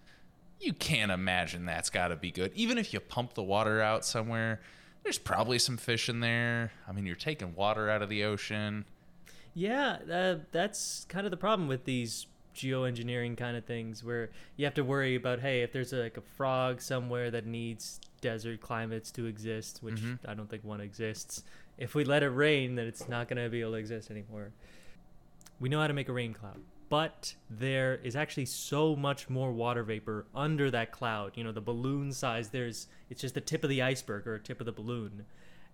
You 0.61 0.73
can't 0.73 1.11
imagine 1.11 1.67
that's 1.67 1.91
got 1.91 2.09
to 2.09 2.17
be 2.17 2.31
good. 2.31 2.53
Even 2.55 2.79
if 2.79 2.93
you 2.93 3.01
pump 3.01 3.35
the 3.35 3.43
water 3.43 3.83
out 3.83 4.05
somewhere, 4.05 4.61
there's 5.03 5.19
probably 5.19 5.59
some 5.59 5.77
fish 5.77 6.09
in 6.09 6.21
there. 6.21 6.73
I 6.89 6.93
mean, 6.93 7.05
you're 7.05 7.17
taking 7.17 7.55
water 7.55 7.91
out 7.91 8.01
of 8.01 8.09
the 8.09 8.25
ocean. 8.25 8.85
Yeah, 9.55 9.99
uh, 10.11 10.37
that's 10.53 11.05
kind 11.09 11.27
of 11.27 11.31
the 11.31 11.37
problem 11.37 11.69
with 11.69 11.85
these 11.85 12.27
geoengineering 12.55 13.37
kind 13.37 13.57
of 13.57 13.65
things 13.65 14.05
where 14.05 14.31
you 14.57 14.65
have 14.65 14.75
to 14.75 14.85
worry 14.85 15.17
about 15.17 15.41
hey 15.41 15.63
if 15.63 15.73
there's 15.73 15.93
a, 15.93 15.97
like 15.97 16.17
a 16.17 16.21
frog 16.21 16.81
somewhere 16.81 17.29
that 17.29 17.47
needs 17.47 18.01
desert 18.25 18.61
climates 18.63 19.11
to 19.11 19.27
exist 19.27 19.81
which 19.83 19.97
mm-hmm. 19.97 20.31
i 20.31 20.33
don't 20.33 20.49
think 20.49 20.65
one 20.65 20.81
exists. 20.81 21.43
If 21.77 21.95
we 21.95 22.05
let 22.05 22.23
it 22.23 22.29
rain 22.29 22.75
then 22.75 22.87
it's 22.87 23.07
not 23.09 23.29
going 23.29 23.43
to 23.43 23.51
be 23.51 23.61
able 23.61 23.73
to 23.73 23.77
exist 23.79 24.11
anymore. 24.11 24.53
We 25.61 25.69
know 25.69 25.81
how 25.81 25.89
to 25.89 25.93
make 25.93 26.09
a 26.09 26.13
rain 26.13 26.33
cloud 26.33 26.59
but 26.89 27.35
there 27.51 28.01
is 28.05 28.17
actually 28.17 28.47
so 28.47 28.95
much 28.95 29.29
more 29.29 29.53
water 29.53 29.83
vapor 29.83 30.27
under 30.35 30.71
that 30.71 30.93
cloud. 30.93 31.33
You 31.35 31.45
know 31.45 31.53
the 31.53 31.61
balloon 31.61 32.13
size 32.13 32.49
there's 32.49 32.87
it's 33.11 33.21
just 33.21 33.35
the 33.35 33.41
tip 33.41 33.65
of 33.65 33.71
the 33.71 33.83
iceberg 33.83 34.27
or 34.27 34.39
tip 34.39 34.61
of 34.61 34.67
the 34.67 34.73
balloon 34.73 35.27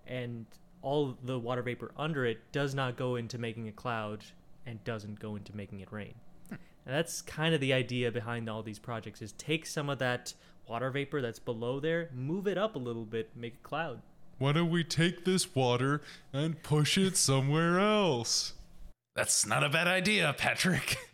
and 0.07 0.47
all 0.83 1.17
the 1.23 1.39
water 1.39 1.63
vapor 1.63 1.93
under 1.97 2.25
it 2.25 2.41
does 2.53 2.75
not 2.75 2.97
go 2.97 3.17
into 3.17 3.39
making 3.39 3.69
a 3.69 3.73
cloud 3.73 4.25
and 4.67 4.83
doesn't 4.85 5.21
go 5.21 5.37
into 5.37 5.55
making 5.55 5.81
it 5.81 5.93
rain. 5.93 6.15
Hmm. 6.49 6.57
And 6.87 6.95
that's 6.95 7.23
kind 7.23 7.55
of 7.55 7.61
the 7.61 7.73
idea 7.73 8.11
behind 8.11 8.49
all 8.49 8.63
these 8.63 8.79
projects 8.79 9.23
is 9.23 9.33
take 9.33 9.67
some 9.67 9.91
of 9.91 9.99
that 9.99 10.33
water 10.71 10.91
vapor 10.93 11.21
that's 11.21 11.41
below 11.41 11.81
there 11.81 12.09
move 12.15 12.47
it 12.47 12.57
up 12.57 12.77
a 12.77 12.79
little 12.79 13.05
bit 13.05 13.29
make 13.35 13.55
a 13.55 13.69
cloud 13.69 14.01
Why 14.39 14.53
don't 14.53 14.71
we 14.71 14.85
take 14.85 15.25
this 15.25 15.53
water 15.53 16.01
and 16.33 16.63
push 16.63 16.97
it 16.97 17.17
somewhere 17.17 17.81
else? 17.81 18.55
That's 19.17 19.45
not 19.45 19.65
a 19.65 19.69
bad 19.69 19.87
idea, 19.87 20.33
Patrick. 20.37 20.97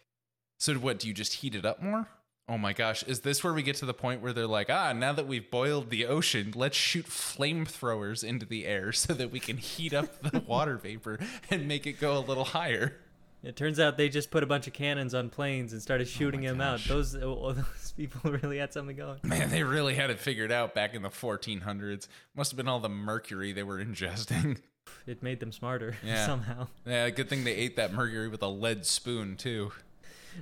So, 0.59 0.73
what, 0.75 0.99
do 0.99 1.07
you 1.07 1.13
just 1.13 1.35
heat 1.35 1.55
it 1.55 1.67
up 1.67 1.83
more? 1.83 2.09
Oh 2.49 2.57
my 2.57 2.73
gosh, 2.73 3.03
is 3.03 3.21
this 3.21 3.45
where 3.45 3.53
we 3.53 3.63
get 3.63 3.77
to 3.77 3.85
the 3.85 3.93
point 3.93 4.23
where 4.23 4.33
they're 4.33 4.47
like, 4.47 4.71
ah, 4.71 4.95
now 4.95 5.13
that 5.13 5.27
we've 5.27 5.51
boiled 5.51 5.91
the 5.91 6.07
ocean, 6.07 6.53
let's 6.55 6.79
shoot 6.79 7.05
flamethrowers 7.05 8.25
into 8.25 8.47
the 8.47 8.65
air 8.65 8.91
so 8.93 9.13
that 9.13 9.31
we 9.31 9.39
can 9.39 9.59
heat 9.59 9.93
up 9.93 10.23
the 10.23 10.41
water 10.47 10.79
vapor 10.79 11.19
and 11.51 11.69
make 11.69 11.87
it 11.87 12.01
go 12.01 12.17
a 12.17 12.21
little 12.21 12.45
higher? 12.45 12.97
It 13.47 13.55
turns 13.57 13.79
out 13.79 13.97
they 13.97 14.09
just 14.09 14.31
put 14.31 14.43
a 14.43 14.47
bunch 14.47 14.67
of 14.67 14.73
cannons 14.73 15.15
on 15.15 15.31
planes 15.31 15.73
and 15.73 15.81
started 15.81 16.07
oh 16.07 16.11
shooting 16.11 16.43
them 16.43 16.61
out 16.61 16.81
those 16.89 17.15
oh, 17.15 17.53
those 17.57 17.93
people 17.97 18.33
really 18.33 18.59
had 18.59 18.73
something 18.73 18.97
going 18.97 19.19
Man, 19.23 19.51
they 19.51 19.63
really 19.63 19.95
had 19.95 20.11
it 20.11 20.19
figured 20.19 20.51
out 20.53 20.75
back 20.75 20.95
in 20.95 21.03
the 21.03 21.11
1400s. 21.11 22.09
Must 22.35 22.51
have 22.51 22.57
been 22.57 22.69
all 22.69 22.81
the 22.81 22.89
mercury 22.89 23.53
they 23.53 23.63
were 23.63 23.79
ingesting. 23.85 24.59
it 25.07 25.23
made 25.23 25.41
them 25.41 25.53
smarter 25.53 25.97
Yeah. 26.05 26.27
somehow 26.27 26.67
Yeah, 26.85 27.09
good 27.11 27.29
thing 27.29 27.45
they 27.45 27.55
ate 27.55 27.77
that 27.77 27.93
mercury 27.93 28.29
with 28.29 28.43
a 28.43 28.49
lead 28.49 28.85
spoon, 28.85 29.37
too. 29.37 29.73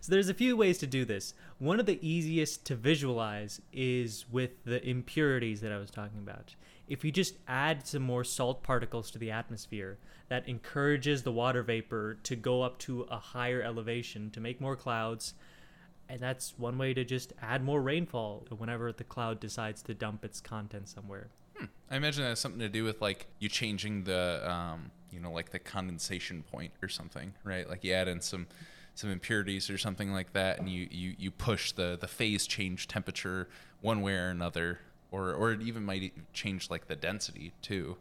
So 0.01 0.11
there's 0.11 0.29
a 0.29 0.35
few 0.35 0.57
ways 0.57 0.79
to 0.79 0.89
do 0.89 1.05
this. 1.05 1.35
One 1.59 1.79
of 1.79 1.87
the 1.87 2.05
easiest 2.07 2.65
to 2.67 2.75
visualize 2.75 3.61
is 3.73 4.25
with 4.31 4.65
the 4.65 4.85
impurities 4.85 5.61
that 5.61 5.71
I 5.71 5.79
was 5.79 5.91
talking 5.91 6.19
about. 6.19 6.57
If 6.89 7.05
you 7.05 7.11
just 7.11 7.37
add 7.49 7.87
some 7.87 8.03
more 8.03 8.25
salt 8.25 8.63
particles 8.63 9.11
to 9.13 9.19
the 9.19 9.31
atmosphere, 9.31 9.99
that 10.29 10.49
encourages 10.49 11.23
the 11.23 11.33
water 11.33 11.63
vapor 11.63 12.19
to 12.25 12.37
go 12.37 12.63
up 12.63 12.79
to 12.81 13.03
a 13.11 13.17
higher 13.17 13.63
elevation 13.63 14.31
to 14.31 14.41
make 14.41 14.61
more 14.61 14.77
clouds. 14.77 15.35
And 16.09 16.21
that's 16.21 16.59
one 16.59 16.77
way 16.77 16.93
to 16.95 17.05
just 17.05 17.33
add 17.41 17.65
more 17.65 17.81
rainfall 17.81 18.47
whenever 18.57 18.93
the 18.93 19.05
cloud 19.05 19.41
decides 19.41 19.83
to 19.83 19.95
dump 19.95 20.25
its 20.25 20.41
content 20.41 20.89
somewhere. 20.89 21.29
I 21.91 21.97
imagine 21.97 22.25
that 22.25 22.31
has 22.31 22.41
something 22.41 22.61
to 22.61 22.69
do 22.69 22.85
with 22.85 23.01
like 23.01 23.27
you 23.39 23.49
changing 23.49 24.05
the, 24.05 24.43
um, 24.51 24.91
you 25.11 25.21
know, 25.21 25.31
like 25.31 25.51
the 25.51 25.59
condensation 25.59 26.43
point 26.43 26.73
or 26.83 26.89
something, 26.89 27.33
right? 27.45 27.69
Like 27.69 27.85
you 27.85 27.93
add 27.93 28.09
in 28.09 28.21
some 28.21 28.47
some 28.97 29.11
impurities 29.11 29.71
or 29.71 29.79
something 29.79 30.13
like 30.13 30.33
that, 30.33 30.59
and 30.59 30.69
you 30.69 30.89
you 30.91 31.15
you 31.19 31.31
push 31.31 31.73
the 31.73 31.97
the 32.01 32.09
phase 32.09 32.47
change 32.47 32.89
temperature 32.89 33.49
one 33.81 34.03
way 34.03 34.15
or 34.15 34.29
another, 34.29 34.81
or 35.15 35.33
or 35.33 35.53
it 35.53 35.63
even 35.63 35.85
might 35.85 36.13
change 36.33 36.71
like 36.71 36.89
the 36.89 36.97
density 36.97 37.53
too, 37.63 37.97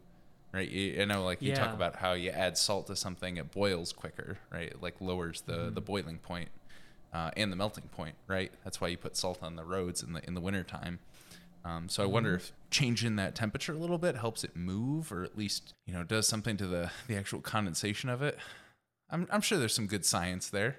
right? 0.52 0.68
You, 0.68 1.02
I 1.02 1.04
know 1.04 1.24
like 1.24 1.40
you 1.40 1.52
talk 1.54 1.72
about 1.72 1.96
how 1.96 2.12
you 2.12 2.30
add 2.30 2.58
salt 2.58 2.88
to 2.88 2.96
something, 2.96 3.36
it 3.36 3.52
boils 3.52 3.92
quicker, 3.92 4.38
right? 4.52 4.68
It 4.68 4.82
like 4.82 5.00
lowers 5.00 5.42
the 5.42 5.70
the 5.72 5.80
boiling 5.80 6.18
point, 6.18 6.48
uh, 7.12 7.30
and 7.36 7.52
the 7.52 7.56
melting 7.56 7.88
point, 7.92 8.16
right? 8.26 8.50
That's 8.64 8.80
why 8.80 8.88
you 8.88 8.96
put 8.96 9.16
salt 9.16 9.38
on 9.42 9.54
the 9.54 9.64
roads 9.64 10.02
in 10.02 10.12
the 10.12 10.26
in 10.26 10.34
the 10.34 10.40
wintertime. 10.40 10.98
Um, 11.64 11.88
so 11.88 12.02
I 12.02 12.06
wonder 12.06 12.34
if 12.34 12.52
changing 12.70 13.16
that 13.16 13.34
temperature 13.34 13.72
a 13.72 13.78
little 13.78 13.96
bit 13.96 14.16
helps 14.16 14.44
it 14.44 14.54
move, 14.54 15.10
or 15.12 15.22
at 15.22 15.38
least 15.38 15.72
you 15.86 15.94
know 15.94 16.02
does 16.02 16.26
something 16.26 16.56
to 16.56 16.66
the 16.66 16.90
the 17.06 17.16
actual 17.16 17.40
condensation 17.40 18.10
of 18.10 18.22
it. 18.22 18.36
I'm 19.08 19.28
I'm 19.30 19.40
sure 19.40 19.58
there's 19.58 19.74
some 19.74 19.86
good 19.86 20.04
science 20.04 20.50
there. 20.50 20.78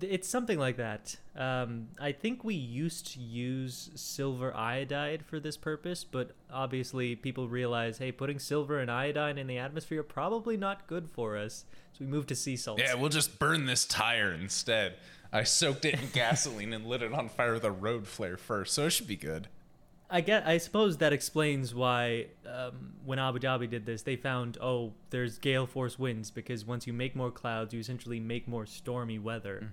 It's 0.00 0.28
something 0.28 0.58
like 0.58 0.76
that. 0.76 1.16
Um, 1.36 1.88
I 2.00 2.12
think 2.12 2.44
we 2.44 2.54
used 2.54 3.12
to 3.14 3.20
use 3.20 3.90
silver 3.94 4.54
iodide 4.54 5.24
for 5.24 5.40
this 5.40 5.56
purpose, 5.56 6.04
but 6.04 6.32
obviously 6.52 7.16
people 7.16 7.48
realize, 7.48 7.98
hey, 7.98 8.12
putting 8.12 8.38
silver 8.38 8.78
and 8.78 8.90
iodine 8.90 9.38
in 9.38 9.46
the 9.46 9.58
atmosphere 9.58 10.02
probably 10.02 10.56
not 10.56 10.86
good 10.86 11.08
for 11.08 11.36
us. 11.36 11.64
So 11.92 12.04
we 12.04 12.06
moved 12.06 12.28
to 12.28 12.34
sea 12.34 12.56
salt. 12.56 12.80
Yeah, 12.80 12.94
we'll 12.94 13.08
just 13.08 13.38
burn 13.38 13.66
this 13.66 13.86
tire 13.86 14.32
instead. 14.32 14.96
I 15.32 15.42
soaked 15.44 15.84
it 15.84 15.94
in 15.94 16.08
gasoline 16.12 16.72
and 16.72 16.86
lit 16.86 17.02
it 17.02 17.12
on 17.12 17.28
fire 17.28 17.54
with 17.54 17.64
a 17.64 17.72
road 17.72 18.06
flare 18.06 18.36
first, 18.36 18.74
so 18.74 18.86
it 18.86 18.90
should 18.90 19.08
be 19.08 19.16
good. 19.16 19.48
I 20.10 20.22
get. 20.22 20.46
I 20.46 20.58
suppose 20.58 20.98
that 20.98 21.12
explains 21.12 21.74
why 21.74 22.26
um, 22.46 22.94
when 23.04 23.18
Abu 23.18 23.38
Dhabi 23.38 23.68
did 23.68 23.84
this, 23.84 24.02
they 24.02 24.16
found 24.16 24.56
oh, 24.60 24.92
there's 25.10 25.38
gale 25.38 25.66
force 25.66 25.98
winds 25.98 26.30
because 26.30 26.64
once 26.64 26.86
you 26.86 26.92
make 26.92 27.14
more 27.14 27.30
clouds, 27.30 27.74
you 27.74 27.80
essentially 27.80 28.18
make 28.20 28.48
more 28.48 28.64
stormy 28.64 29.18
weather, 29.18 29.70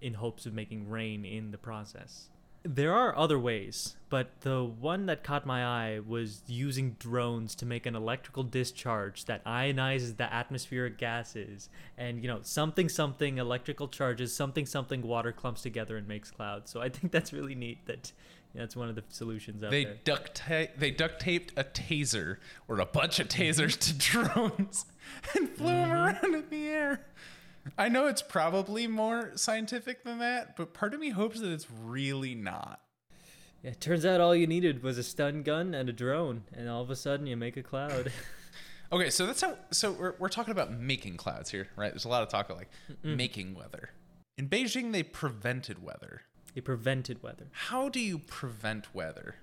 in 0.00 0.14
hopes 0.14 0.46
of 0.46 0.52
making 0.52 0.88
rain 0.88 1.24
in 1.24 1.50
the 1.50 1.58
process. 1.58 2.28
There 2.64 2.94
are 2.94 3.16
other 3.16 3.40
ways, 3.40 3.96
but 4.08 4.40
the 4.42 4.62
one 4.62 5.06
that 5.06 5.24
caught 5.24 5.44
my 5.44 5.64
eye 5.64 5.98
was 5.98 6.42
using 6.46 6.92
drones 7.00 7.56
to 7.56 7.66
make 7.66 7.86
an 7.86 7.96
electrical 7.96 8.44
discharge 8.44 9.24
that 9.24 9.44
ionizes 9.44 10.16
the 10.16 10.32
atmospheric 10.32 10.96
gases, 10.96 11.68
and 11.98 12.22
you 12.22 12.28
know 12.28 12.38
something 12.42 12.88
something 12.88 13.38
electrical 13.38 13.88
charges, 13.88 14.32
something 14.32 14.64
something 14.64 15.02
water 15.02 15.32
clumps 15.32 15.62
together 15.62 15.96
and 15.96 16.06
makes 16.06 16.30
clouds. 16.30 16.70
So 16.70 16.80
I 16.80 16.88
think 16.88 17.10
that's 17.12 17.32
really 17.32 17.56
neat. 17.56 17.84
That 17.86 18.12
that's 18.54 18.76
one 18.76 18.88
of 18.88 18.94
the 18.94 19.04
solutions 19.08 19.62
out 19.62 19.70
They 19.70 19.84
there. 19.84 19.98
duct 20.04 20.34
ta- 20.34 20.72
they 20.76 20.90
duct 20.90 21.20
taped 21.20 21.52
a 21.56 21.64
taser 21.64 22.36
or 22.68 22.80
a 22.80 22.86
bunch 22.86 23.18
of 23.18 23.28
tasers 23.28 23.78
to 23.78 23.94
drones 23.98 24.86
and 25.34 25.48
flew 25.50 25.66
them 25.66 25.88
mm-hmm. 25.88 25.92
around 25.92 26.34
in 26.34 26.44
the 26.50 26.68
air. 26.68 27.06
I 27.78 27.88
know 27.88 28.08
it's 28.08 28.22
probably 28.22 28.86
more 28.86 29.32
scientific 29.36 30.02
than 30.04 30.18
that, 30.18 30.56
but 30.56 30.74
part 30.74 30.94
of 30.94 31.00
me 31.00 31.10
hopes 31.10 31.40
that 31.40 31.52
it's 31.52 31.68
really 31.70 32.34
not. 32.34 32.80
Yeah, 33.62 33.70
it 33.70 33.80
turns 33.80 34.04
out 34.04 34.20
all 34.20 34.34
you 34.34 34.48
needed 34.48 34.82
was 34.82 34.98
a 34.98 35.04
stun 35.04 35.42
gun 35.42 35.72
and 35.72 35.88
a 35.88 35.92
drone, 35.92 36.42
and 36.52 36.68
all 36.68 36.82
of 36.82 36.90
a 36.90 36.96
sudden 36.96 37.26
you 37.26 37.36
make 37.36 37.56
a 37.56 37.62
cloud. 37.62 38.12
Okay, 38.92 39.08
so 39.08 39.24
that's 39.24 39.40
how. 39.40 39.56
So 39.70 39.92
we're, 39.92 40.14
we're 40.18 40.28
talking 40.28 40.52
about 40.52 40.70
making 40.70 41.16
clouds 41.16 41.50
here, 41.50 41.66
right? 41.76 41.90
There's 41.90 42.04
a 42.04 42.10
lot 42.10 42.22
of 42.22 42.28
talk 42.28 42.50
of 42.50 42.58
like 42.58 42.68
making 43.02 43.54
weather. 43.54 43.88
In 44.36 44.50
Beijing, 44.50 44.92
they 44.92 45.02
prevented 45.02 45.82
weather. 45.82 46.22
It 46.54 46.64
prevented 46.64 47.22
weather. 47.22 47.46
How 47.52 47.88
do 47.88 48.00
you 48.00 48.18
prevent 48.18 48.94
weather? 48.94 49.36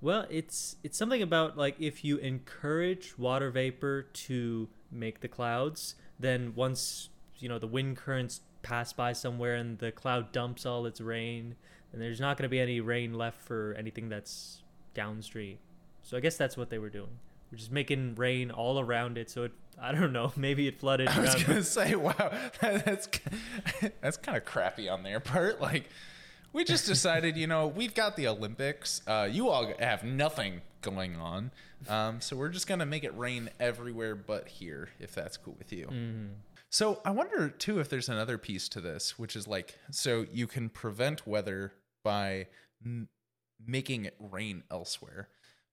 Well, 0.00 0.26
it's 0.30 0.76
it's 0.82 0.98
something 0.98 1.22
about 1.22 1.56
like 1.56 1.76
if 1.80 2.04
you 2.04 2.16
encourage 2.18 3.16
water 3.18 3.50
vapor 3.50 4.02
to 4.02 4.68
make 4.90 5.20
the 5.20 5.28
clouds, 5.28 5.94
then 6.18 6.52
once 6.56 7.08
you 7.38 7.48
know 7.48 7.58
the 7.58 7.66
wind 7.68 7.96
currents 7.96 8.40
pass 8.62 8.92
by 8.92 9.12
somewhere 9.12 9.54
and 9.54 9.78
the 9.78 9.92
cloud 9.92 10.32
dumps 10.32 10.66
all 10.66 10.86
its 10.86 11.00
rain, 11.00 11.54
then 11.92 12.00
there's 12.00 12.20
not 12.20 12.36
going 12.36 12.44
to 12.44 12.48
be 12.48 12.60
any 12.60 12.80
rain 12.80 13.14
left 13.14 13.40
for 13.42 13.74
anything 13.78 14.08
that's 14.08 14.62
downstream. 14.94 15.58
So 16.02 16.16
I 16.16 16.20
guess 16.20 16.36
that's 16.36 16.56
what 16.56 16.68
they 16.70 16.78
were 16.78 16.90
doing. 16.90 17.18
We're 17.50 17.58
just 17.58 17.70
making 17.72 18.14
rain 18.16 18.50
all 18.50 18.80
around 18.80 19.18
it, 19.18 19.30
so 19.30 19.44
it 19.44 19.52
I 19.80 19.92
don't 19.92 20.12
know, 20.12 20.32
maybe 20.36 20.66
it 20.66 20.80
flooded. 20.80 21.08
I 21.08 21.20
was 21.20 21.34
around- 21.36 21.46
gonna 21.46 21.62
say, 21.62 21.94
wow, 21.94 22.32
that's 22.60 23.08
that's 24.00 24.16
kind 24.16 24.36
of 24.36 24.44
crappy 24.44 24.88
on 24.88 25.02
their 25.04 25.20
part. 25.20 25.60
Like, 25.60 25.88
we 26.52 26.64
just 26.64 26.86
decided, 26.86 27.36
you 27.36 27.46
know, 27.46 27.66
we've 27.66 27.94
got 27.94 28.16
the 28.16 28.28
Olympics. 28.28 29.00
Uh, 29.06 29.28
you 29.30 29.48
all 29.48 29.72
have 29.78 30.04
nothing 30.04 30.60
going 30.80 31.16
on, 31.16 31.50
um, 31.88 32.20
so 32.20 32.36
we're 32.36 32.48
just 32.48 32.66
gonna 32.66 32.86
make 32.86 33.04
it 33.04 33.16
rain 33.16 33.48
everywhere 33.60 34.14
but 34.14 34.48
here, 34.48 34.88
if 34.98 35.14
that's 35.14 35.36
cool 35.36 35.54
with 35.58 35.72
you. 35.72 35.88
So 36.70 37.00
I 37.04 37.10
wonder 37.10 37.48
too 37.50 37.80
if 37.80 37.88
there's 37.88 38.08
another 38.08 38.38
piece 38.38 38.68
to 38.70 38.80
this, 38.80 39.18
which 39.18 39.36
is 39.36 39.46
like, 39.46 39.78
so 39.90 40.24
you 40.32 40.46
can 40.46 40.68
prevent 40.70 41.26
weather 41.26 41.74
by 42.02 42.46
making 43.64 44.06
it 44.06 44.16
rain 44.18 44.62
elsewhere. 44.70 45.28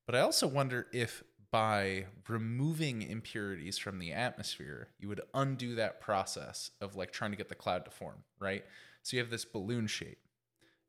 But 0.05 0.15
I 0.15 0.19
also 0.19 0.45
wonder 0.47 0.87
if 0.91 1.23
by 1.51 2.05
removing 2.27 3.01
impurities 3.01 3.77
from 3.77 3.97
the 3.99 4.11
atmosphere, 4.11 4.89
you 4.99 5.07
would 5.07 5.21
undo 5.33 5.75
that 5.75 6.01
process 6.01 6.71
of 6.81 6.95
like 6.95 7.11
trying 7.11 7.31
to 7.31 7.37
get 7.37 7.49
the 7.49 7.55
cloud 7.55 7.85
to 7.85 7.91
form, 7.91 8.23
right? 8.39 8.63
So 9.01 9.17
you 9.17 9.23
have 9.23 9.31
this 9.31 9.45
balloon 9.45 9.87
shape. 9.87 10.19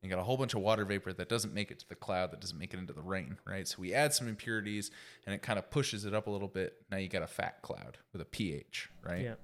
You 0.03 0.09
got 0.09 0.19
a 0.19 0.23
whole 0.23 0.39
bunch 0.39 0.55
of 0.55 0.63
water 0.63 0.85
vapor 0.85 1.13
that 1.13 1.29
doesn't 1.29 1.53
make 1.53 1.71
it 1.71 1.79
to 1.81 1.89
the 1.89 1.95
cloud, 1.95 2.31
that 2.31 2.41
doesn't 2.41 2.59
make 2.59 2.73
it 2.73 2.79
into 2.79 2.95
the 2.95 3.03
rain, 3.03 3.37
right? 3.47 3.69
So 3.69 3.77
we 3.81 3.93
add 3.93 4.15
some 4.15 4.29
impurities 4.29 4.91
and 5.27 5.35
it 5.35 5.43
kind 5.43 5.59
of 5.59 5.71
pushes 5.71 6.07
it 6.07 6.15
up 6.15 6.27
a 6.27 6.31
little 6.31 6.49
bit. 6.49 6.83
Now 6.91 6.97
you 6.97 7.09
got 7.09 7.23
a 7.23 7.27
fat 7.27 7.61
cloud 7.61 7.99
with 8.13 8.23
a 8.23 8.25
pH, 8.25 8.89
right? 9.03 9.23
Yeah. 9.23 9.35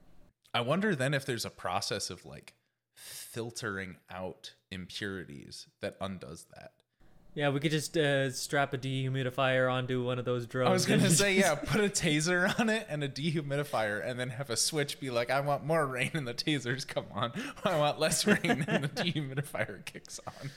I 0.55 0.63
wonder 0.63 0.95
then 0.95 1.13
if 1.13 1.27
there's 1.27 1.45
a 1.45 1.51
process 1.51 2.09
of 2.09 2.25
like 2.25 2.55
filtering 2.95 3.97
out 4.11 4.55
impurities 4.71 5.67
that 5.81 5.97
undoes 6.01 6.47
that. 6.55 6.73
Yeah, 7.37 7.51
we 7.51 7.61
could 7.61 7.71
just 7.71 7.99
uh, 7.99 8.31
strap 8.31 8.73
a 8.73 8.79
dehumidifier 8.79 9.71
onto 9.71 10.03
one 10.03 10.19
of 10.19 10.25
those 10.25 10.47
drones. 10.47 10.71
I 10.71 10.73
was 10.73 10.87
gonna 10.87 11.11
say, 11.11 11.35
yeah, 11.35 11.55
put 11.67 11.83
a 11.83 11.91
taser 11.91 12.59
on 12.59 12.71
it 12.71 12.87
and 12.89 13.05
a 13.05 13.11
dehumidifier, 13.11 14.03
and 14.03 14.19
then 14.19 14.31
have 14.31 14.49
a 14.49 14.57
switch 14.57 14.99
be 14.99 15.11
like, 15.11 15.31
I 15.31 15.41
want 15.41 15.63
more 15.63 15.87
rain, 15.87 16.13
and 16.15 16.27
the 16.27 16.33
tasers 16.33 16.89
come 16.89 17.05
on. 17.13 17.33
I 17.65 17.79
want 17.79 18.01
less 18.01 18.27
rain, 18.27 18.65
and 18.67 18.85
the 18.85 18.89
dehumidifier 18.89 19.85
kicks 19.85 20.19
on. 20.27 20.51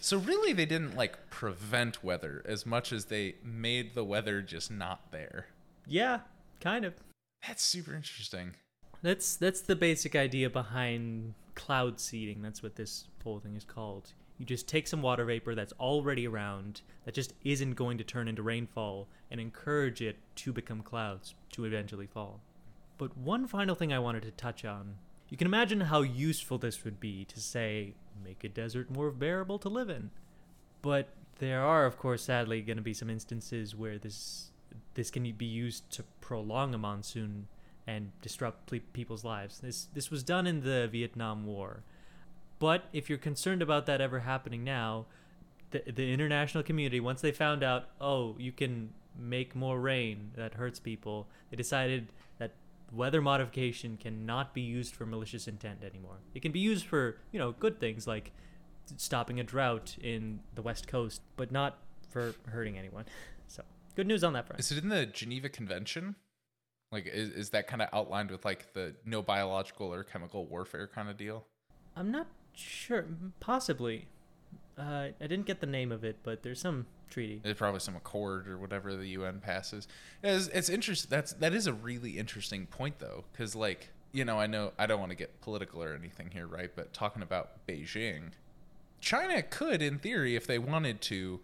So 0.00 0.18
really, 0.18 0.52
they 0.52 0.66
didn't 0.66 0.96
like 0.96 1.30
prevent 1.30 2.02
weather 2.02 2.42
as 2.46 2.66
much 2.66 2.92
as 2.92 3.04
they 3.04 3.36
made 3.44 3.94
the 3.94 4.02
weather 4.02 4.42
just 4.42 4.72
not 4.72 5.12
there. 5.12 5.46
yeah, 5.86 6.20
kind 6.60 6.84
of. 6.84 6.94
That's 7.46 7.62
super 7.62 7.94
interesting. 7.94 8.54
That's 9.02 9.36
that's 9.36 9.60
the 9.60 9.76
basic 9.76 10.16
idea 10.16 10.50
behind 10.50 11.34
cloud 11.54 12.00
seeding. 12.00 12.42
That's 12.42 12.60
what 12.60 12.74
this 12.74 13.04
whole 13.22 13.38
thing 13.38 13.54
is 13.54 13.62
called. 13.64 14.12
You 14.42 14.46
just 14.46 14.66
take 14.66 14.88
some 14.88 15.02
water 15.02 15.24
vapor 15.24 15.54
that's 15.54 15.72
already 15.74 16.26
around 16.26 16.82
that 17.04 17.14
just 17.14 17.32
isn't 17.44 17.74
going 17.74 17.96
to 17.98 18.02
turn 18.02 18.26
into 18.26 18.42
rainfall 18.42 19.06
and 19.30 19.40
encourage 19.40 20.02
it 20.02 20.16
to 20.34 20.52
become 20.52 20.82
clouds 20.82 21.36
to 21.52 21.64
eventually 21.64 22.08
fall. 22.08 22.40
But 22.98 23.16
one 23.16 23.46
final 23.46 23.76
thing 23.76 23.92
I 23.92 24.00
wanted 24.00 24.24
to 24.24 24.32
touch 24.32 24.64
on. 24.64 24.96
You 25.28 25.36
can 25.36 25.46
imagine 25.46 25.82
how 25.82 26.00
useful 26.00 26.58
this 26.58 26.82
would 26.82 26.98
be 26.98 27.24
to 27.26 27.38
say 27.38 27.94
make 28.24 28.42
a 28.42 28.48
desert 28.48 28.90
more 28.90 29.12
bearable 29.12 29.60
to 29.60 29.68
live 29.68 29.88
in. 29.88 30.10
But 30.82 31.10
there 31.38 31.62
are 31.62 31.86
of 31.86 31.96
course 31.96 32.24
sadly 32.24 32.62
going 32.62 32.78
to 32.78 32.82
be 32.82 32.94
some 32.94 33.10
instances 33.10 33.76
where 33.76 33.96
this 33.96 34.50
this 34.94 35.12
can 35.12 35.30
be 35.34 35.46
used 35.46 35.88
to 35.92 36.02
prolong 36.20 36.74
a 36.74 36.78
monsoon 36.78 37.46
and 37.86 38.10
disrupt 38.20 38.72
people's 38.92 39.22
lives. 39.22 39.60
This 39.60 39.84
this 39.94 40.10
was 40.10 40.24
done 40.24 40.48
in 40.48 40.62
the 40.62 40.88
Vietnam 40.90 41.46
War. 41.46 41.84
But 42.62 42.84
if 42.92 43.08
you're 43.08 43.18
concerned 43.18 43.60
about 43.60 43.86
that 43.86 44.00
ever 44.00 44.20
happening 44.20 44.62
now, 44.62 45.06
the 45.72 45.82
the 45.84 46.12
international 46.12 46.62
community 46.62 47.00
once 47.00 47.20
they 47.20 47.32
found 47.32 47.64
out, 47.64 47.88
oh, 48.00 48.36
you 48.38 48.52
can 48.52 48.90
make 49.18 49.56
more 49.56 49.80
rain 49.80 50.30
that 50.36 50.54
hurts 50.54 50.78
people, 50.78 51.26
they 51.50 51.56
decided 51.56 52.12
that 52.38 52.52
weather 52.92 53.20
modification 53.20 53.96
cannot 53.96 54.54
be 54.54 54.60
used 54.60 54.94
for 54.94 55.04
malicious 55.04 55.48
intent 55.48 55.82
anymore. 55.82 56.18
It 56.34 56.42
can 56.42 56.52
be 56.52 56.60
used 56.60 56.86
for, 56.86 57.16
you 57.32 57.40
know, 57.40 57.50
good 57.50 57.80
things 57.80 58.06
like 58.06 58.30
stopping 58.96 59.40
a 59.40 59.42
drought 59.42 59.96
in 60.00 60.38
the 60.54 60.62
west 60.62 60.86
coast, 60.86 61.20
but 61.34 61.50
not 61.50 61.78
for 62.10 62.32
hurting 62.46 62.78
anyone. 62.78 63.06
So, 63.48 63.64
good 63.96 64.06
news 64.06 64.22
on 64.22 64.34
that 64.34 64.46
front. 64.46 64.60
Is 64.60 64.70
it 64.70 64.84
in 64.84 64.88
the 64.88 65.06
Geneva 65.06 65.48
Convention? 65.48 66.14
Like, 66.92 67.08
is, 67.08 67.30
is 67.30 67.50
that 67.50 67.66
kind 67.66 67.82
of 67.82 67.88
outlined 67.92 68.30
with 68.30 68.44
like 68.44 68.72
the 68.72 68.94
no 69.04 69.20
biological 69.20 69.92
or 69.92 70.04
chemical 70.04 70.46
warfare 70.46 70.86
kind 70.86 71.08
of 71.10 71.16
deal? 71.16 71.44
I'm 71.96 72.12
not 72.12 72.28
sure. 72.54 73.06
Possibly. 73.40 74.06
Uh, 74.78 75.08
I 75.20 75.26
didn't 75.26 75.46
get 75.46 75.60
the 75.60 75.66
name 75.66 75.92
of 75.92 76.02
it, 76.02 76.16
but 76.22 76.42
there's 76.42 76.60
some 76.60 76.86
treaty. 77.10 77.40
There's 77.42 77.56
probably 77.56 77.80
some 77.80 77.94
accord 77.94 78.48
or 78.48 78.58
whatever 78.58 78.96
the 78.96 79.08
UN 79.08 79.40
passes. 79.40 79.86
It's, 80.22 80.48
it's 80.48 80.68
interesting. 80.68 81.08
That's 81.10 81.34
that 81.34 81.52
is 81.52 81.66
a 81.66 81.72
really 81.72 82.18
interesting 82.18 82.66
point 82.66 82.98
though, 82.98 83.24
because 83.32 83.54
like 83.54 83.90
you 84.12 84.24
know, 84.24 84.38
I 84.38 84.46
know 84.46 84.72
I 84.78 84.86
don't 84.86 85.00
want 85.00 85.10
to 85.10 85.16
get 85.16 85.40
political 85.40 85.82
or 85.82 85.94
anything 85.94 86.30
here, 86.32 86.46
right? 86.46 86.70
But 86.74 86.92
talking 86.92 87.22
about 87.22 87.66
Beijing, 87.66 88.32
China 89.00 89.42
could, 89.42 89.82
in 89.82 89.98
theory, 89.98 90.36
if 90.36 90.46
they 90.46 90.58
wanted 90.58 91.00
to, 91.02 91.40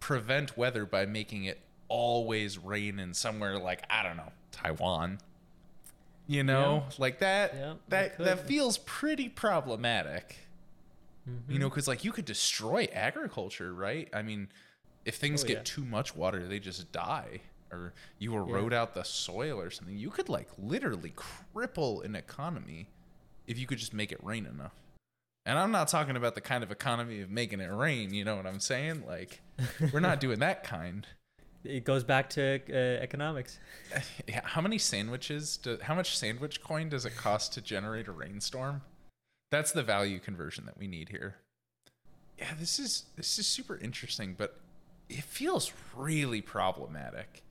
prevent 0.00 0.56
weather 0.56 0.86
by 0.86 1.06
making 1.06 1.44
it 1.44 1.60
always 1.88 2.58
rain 2.58 2.98
in 2.98 3.14
somewhere 3.14 3.58
like 3.58 3.82
I 3.90 4.02
don't 4.02 4.16
know 4.16 4.32
Taiwan. 4.52 5.18
You 6.26 6.44
know, 6.44 6.84
like 6.98 7.20
that. 7.20 7.54
Yeah, 7.54 7.74
that 7.88 8.18
that 8.18 8.46
feels 8.46 8.78
pretty 8.78 9.30
problematic. 9.30 10.36
Mm-hmm. 11.28 11.52
You 11.52 11.58
know, 11.58 11.68
because 11.68 11.88
like 11.88 12.04
you 12.04 12.12
could 12.12 12.24
destroy 12.24 12.88
agriculture, 12.92 13.72
right? 13.74 14.08
I 14.12 14.22
mean, 14.22 14.48
if 15.04 15.16
things 15.16 15.44
Oh, 15.44 15.46
get 15.46 15.56
yeah. 15.58 15.62
too 15.64 15.84
much 15.84 16.16
water, 16.16 16.46
they 16.46 16.58
just 16.58 16.90
die, 16.92 17.40
or 17.72 17.92
you 18.18 18.34
erode 18.34 18.72
out 18.72 18.94
the 18.94 19.02
soil 19.04 19.60
or 19.60 19.70
something. 19.70 19.96
You 19.96 20.10
could 20.10 20.28
like 20.28 20.48
literally 20.58 21.12
cripple 21.54 22.04
an 22.04 22.14
economy 22.14 22.88
if 23.46 23.58
you 23.58 23.66
could 23.66 23.78
just 23.78 23.92
make 23.94 24.12
it 24.12 24.22
rain 24.22 24.46
enough. 24.46 24.74
And 25.46 25.58
I'm 25.58 25.70
not 25.72 25.88
talking 25.88 26.16
about 26.16 26.34
the 26.34 26.42
kind 26.42 26.62
of 26.62 26.70
economy 26.70 27.20
of 27.22 27.30
making 27.30 27.60
it 27.60 27.72
rain. 27.72 28.12
You 28.12 28.24
know 28.24 28.36
what 28.36 28.46
I'm 28.46 28.60
saying? 28.60 29.04
Like, 29.06 29.40
we're 29.92 30.00
not 30.00 30.20
doing 30.20 30.38
that 30.40 30.64
kind. 30.64 31.06
It 31.64 31.84
goes 31.84 32.04
back 32.04 32.30
to 32.30 32.60
uh, 32.70 33.02
economics. 33.02 33.58
Yeah, 34.28 34.42
how 34.44 34.60
many 34.60 34.78
sandwiches? 34.78 35.56
Do, 35.56 35.76
how 35.82 35.94
much 35.96 36.16
sandwich 36.16 36.62
coin 36.62 36.88
does 36.88 37.04
it 37.04 37.16
cost 37.16 37.52
to 37.54 37.60
generate 37.60 38.06
a 38.06 38.12
rainstorm? 38.12 38.82
That's 39.50 39.72
the 39.72 39.82
value 39.82 40.18
conversion 40.18 40.66
that 40.66 40.78
we 40.78 40.86
need 40.86 41.08
here. 41.08 41.36
Yeah, 42.38 42.52
this 42.58 42.78
is 42.78 43.06
this 43.16 43.38
is 43.38 43.46
super 43.46 43.76
interesting, 43.76 44.34
but 44.36 44.60
it 45.08 45.24
feels 45.24 45.72
really 45.96 46.40
problematic. 46.40 47.42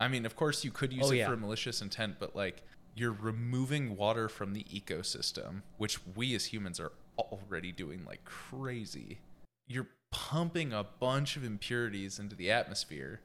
I 0.00 0.08
mean, 0.08 0.24
of 0.26 0.36
course, 0.36 0.64
you 0.64 0.70
could 0.70 0.92
use 0.92 1.06
Oh, 1.08 1.12
it 1.12 1.18
yeah. 1.18 1.28
for 1.28 1.36
malicious 1.36 1.82
intent, 1.82 2.16
but 2.18 2.34
like 2.34 2.62
you're 2.94 3.12
removing 3.12 3.96
water 3.96 4.28
from 4.28 4.52
the 4.52 4.64
ecosystem, 4.64 5.62
which 5.78 5.98
we 6.14 6.34
as 6.34 6.46
humans 6.46 6.78
are 6.80 6.92
already 7.18 7.72
doing 7.72 8.04
like 8.06 8.24
crazy. 8.24 9.18
You're 9.66 9.88
pumping 10.10 10.72
a 10.72 10.84
bunch 10.84 11.36
of 11.36 11.44
impurities 11.44 12.18
into 12.18 12.36
the 12.36 12.50
atmosphere 12.50 13.20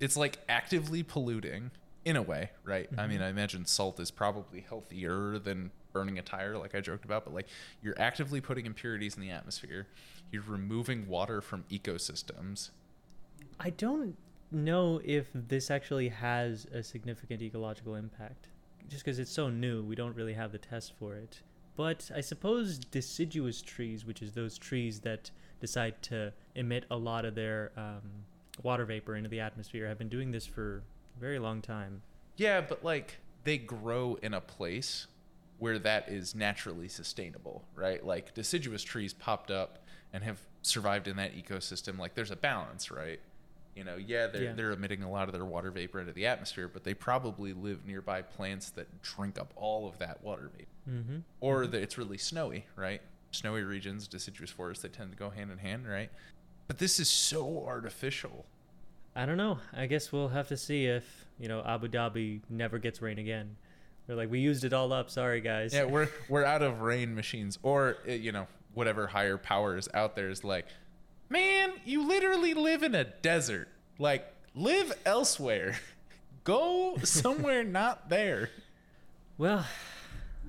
it's 0.00 0.16
like 0.16 0.38
actively 0.48 1.02
polluting 1.02 1.70
in 2.06 2.14
a 2.14 2.22
way, 2.22 2.50
right? 2.62 2.88
I 2.96 3.08
mean, 3.08 3.20
I 3.20 3.28
imagine 3.28 3.66
salt 3.66 3.98
is 3.98 4.12
probably 4.12 4.64
healthier 4.66 5.40
than 5.40 5.72
burning 5.92 6.20
a 6.20 6.22
tire, 6.22 6.56
like 6.56 6.72
I 6.72 6.80
joked 6.80 7.04
about, 7.04 7.24
but 7.24 7.34
like 7.34 7.48
you're 7.82 8.00
actively 8.00 8.40
putting 8.40 8.64
impurities 8.64 9.16
in 9.16 9.22
the 9.22 9.30
atmosphere. 9.30 9.88
You're 10.30 10.44
removing 10.46 11.08
water 11.08 11.40
from 11.40 11.64
ecosystems. 11.68 12.70
I 13.58 13.70
don't 13.70 14.16
know 14.52 15.00
if 15.04 15.26
this 15.34 15.68
actually 15.68 16.08
has 16.10 16.66
a 16.66 16.80
significant 16.80 17.42
ecological 17.42 17.96
impact. 17.96 18.50
Just 18.88 19.04
because 19.04 19.18
it's 19.18 19.32
so 19.32 19.50
new, 19.50 19.82
we 19.82 19.96
don't 19.96 20.14
really 20.14 20.34
have 20.34 20.52
the 20.52 20.58
test 20.58 20.92
for 21.00 21.16
it. 21.16 21.40
But 21.74 22.08
I 22.14 22.20
suppose 22.20 22.78
deciduous 22.78 23.60
trees, 23.62 24.04
which 24.04 24.22
is 24.22 24.30
those 24.30 24.58
trees 24.58 25.00
that 25.00 25.32
decide 25.60 26.00
to 26.02 26.32
emit 26.54 26.84
a 26.88 26.96
lot 26.96 27.24
of 27.24 27.34
their 27.34 27.72
um, 27.76 28.02
water 28.62 28.84
vapor 28.84 29.16
into 29.16 29.28
the 29.28 29.40
atmosphere, 29.40 29.88
have 29.88 29.98
been 29.98 30.08
doing 30.08 30.30
this 30.30 30.46
for 30.46 30.84
very 31.18 31.38
long 31.38 31.62
time. 31.62 32.02
Yeah, 32.36 32.60
but 32.60 32.84
like 32.84 33.18
they 33.44 33.58
grow 33.58 34.18
in 34.22 34.34
a 34.34 34.40
place 34.40 35.06
where 35.58 35.78
that 35.78 36.08
is 36.08 36.34
naturally 36.34 36.88
sustainable, 36.88 37.64
right? 37.74 38.04
Like 38.04 38.34
deciduous 38.34 38.82
trees 38.82 39.12
popped 39.14 39.50
up 39.50 39.78
and 40.12 40.22
have 40.24 40.38
survived 40.62 41.08
in 41.08 41.16
that 41.16 41.34
ecosystem. 41.34 41.98
Like 41.98 42.14
there's 42.14 42.30
a 42.30 42.36
balance, 42.36 42.90
right? 42.90 43.20
You 43.74 43.84
know, 43.84 43.96
yeah, 43.96 44.26
they're 44.26 44.42
Yeah. 44.44 44.52
they're 44.54 44.72
emitting 44.72 45.02
a 45.02 45.10
lot 45.10 45.28
of 45.28 45.32
their 45.34 45.44
water 45.44 45.70
vapor 45.70 46.00
into 46.00 46.12
the 46.12 46.26
atmosphere, 46.26 46.68
but 46.68 46.84
they 46.84 46.94
probably 46.94 47.52
live 47.52 47.86
nearby 47.86 48.22
plants 48.22 48.70
that 48.70 49.02
drink 49.02 49.38
up 49.38 49.52
all 49.56 49.86
of 49.88 49.98
that 49.98 50.22
water 50.22 50.50
vapor. 50.56 50.70
Mm-hmm. 50.90 51.18
Or 51.40 51.66
that 51.66 51.82
it's 51.82 51.98
really 51.98 52.18
snowy, 52.18 52.66
right? 52.76 53.02
Snowy 53.32 53.62
regions, 53.62 54.08
deciduous 54.08 54.50
forests, 54.50 54.82
they 54.82 54.88
tend 54.88 55.10
to 55.10 55.16
go 55.16 55.30
hand 55.30 55.50
in 55.50 55.58
hand, 55.58 55.86
right? 55.86 56.10
But 56.68 56.78
this 56.78 56.98
is 56.98 57.08
so 57.08 57.64
artificial. 57.66 58.46
I 59.16 59.24
don't 59.24 59.38
know. 59.38 59.58
I 59.72 59.86
guess 59.86 60.12
we'll 60.12 60.28
have 60.28 60.48
to 60.48 60.58
see 60.58 60.84
if, 60.84 61.24
you 61.38 61.48
know, 61.48 61.62
Abu 61.64 61.88
Dhabi 61.88 62.42
never 62.50 62.78
gets 62.78 63.00
rain 63.00 63.18
again. 63.18 63.56
They're 64.06 64.14
like, 64.14 64.30
we 64.30 64.40
used 64.40 64.62
it 64.62 64.74
all 64.74 64.92
up. 64.92 65.10
Sorry, 65.10 65.40
guys. 65.40 65.72
Yeah, 65.72 65.84
we're 65.84 66.08
we're 66.28 66.44
out 66.44 66.62
of 66.62 66.82
rain 66.82 67.14
machines, 67.14 67.58
or 67.62 67.96
uh, 68.06 68.12
you 68.12 68.30
know, 68.30 68.46
whatever 68.74 69.06
higher 69.06 69.38
power 69.38 69.76
is 69.78 69.88
out 69.94 70.14
there 70.14 70.28
is 70.28 70.44
like, 70.44 70.66
man, 71.30 71.72
you 71.84 72.06
literally 72.06 72.52
live 72.52 72.82
in 72.82 72.94
a 72.94 73.04
desert. 73.04 73.68
Like, 73.98 74.30
live 74.54 74.92
elsewhere. 75.06 75.78
Go 76.44 76.98
somewhere 77.02 77.64
not 77.64 78.10
there. 78.10 78.50
Well, 79.38 79.66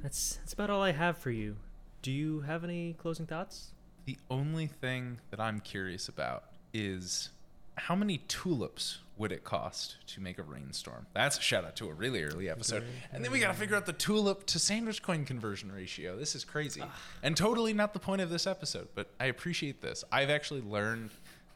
that's 0.03 0.35
that's 0.35 0.53
about 0.53 0.69
all 0.69 0.83
I 0.83 0.91
have 0.91 1.17
for 1.17 1.31
you. 1.31 1.55
Do 2.01 2.11
you 2.11 2.41
have 2.41 2.63
any 2.63 2.93
closing 2.93 3.25
thoughts? 3.25 3.71
The 4.05 4.17
only 4.29 4.67
thing 4.67 5.19
that 5.31 5.39
I'm 5.39 5.59
curious 5.61 6.07
about 6.07 6.43
is 6.73 7.29
how 7.77 7.95
many 7.95 8.19
tulips 8.27 8.99
would 9.17 9.31
it 9.31 9.43
cost 9.43 9.97
to 10.07 10.21
make 10.21 10.37
a 10.37 10.43
rainstorm? 10.43 11.07
That's 11.13 11.37
a 11.37 11.41
shout 11.41 11.65
out 11.65 11.75
to 11.77 11.89
a 11.89 11.93
really 11.93 12.23
early 12.23 12.49
episode. 12.49 12.83
And 13.11 13.23
then 13.23 13.31
we 13.31 13.39
got 13.39 13.47
to 13.47 13.53
figure 13.53 13.75
out 13.75 13.85
the 13.85 13.93
tulip 13.93 14.45
to 14.47 14.59
sandwich 14.59 15.01
coin 15.01 15.25
conversion 15.25 15.71
ratio. 15.71 16.17
This 16.17 16.35
is 16.35 16.43
crazy. 16.43 16.83
And 17.23 17.35
totally 17.35 17.73
not 17.73 17.93
the 17.93 17.99
point 17.99 18.21
of 18.21 18.29
this 18.29 18.45
episode, 18.45 18.89
but 18.93 19.09
I 19.19 19.25
appreciate 19.25 19.81
this. 19.81 20.03
I've 20.11 20.29
actually 20.29 20.61
learned 20.61 21.11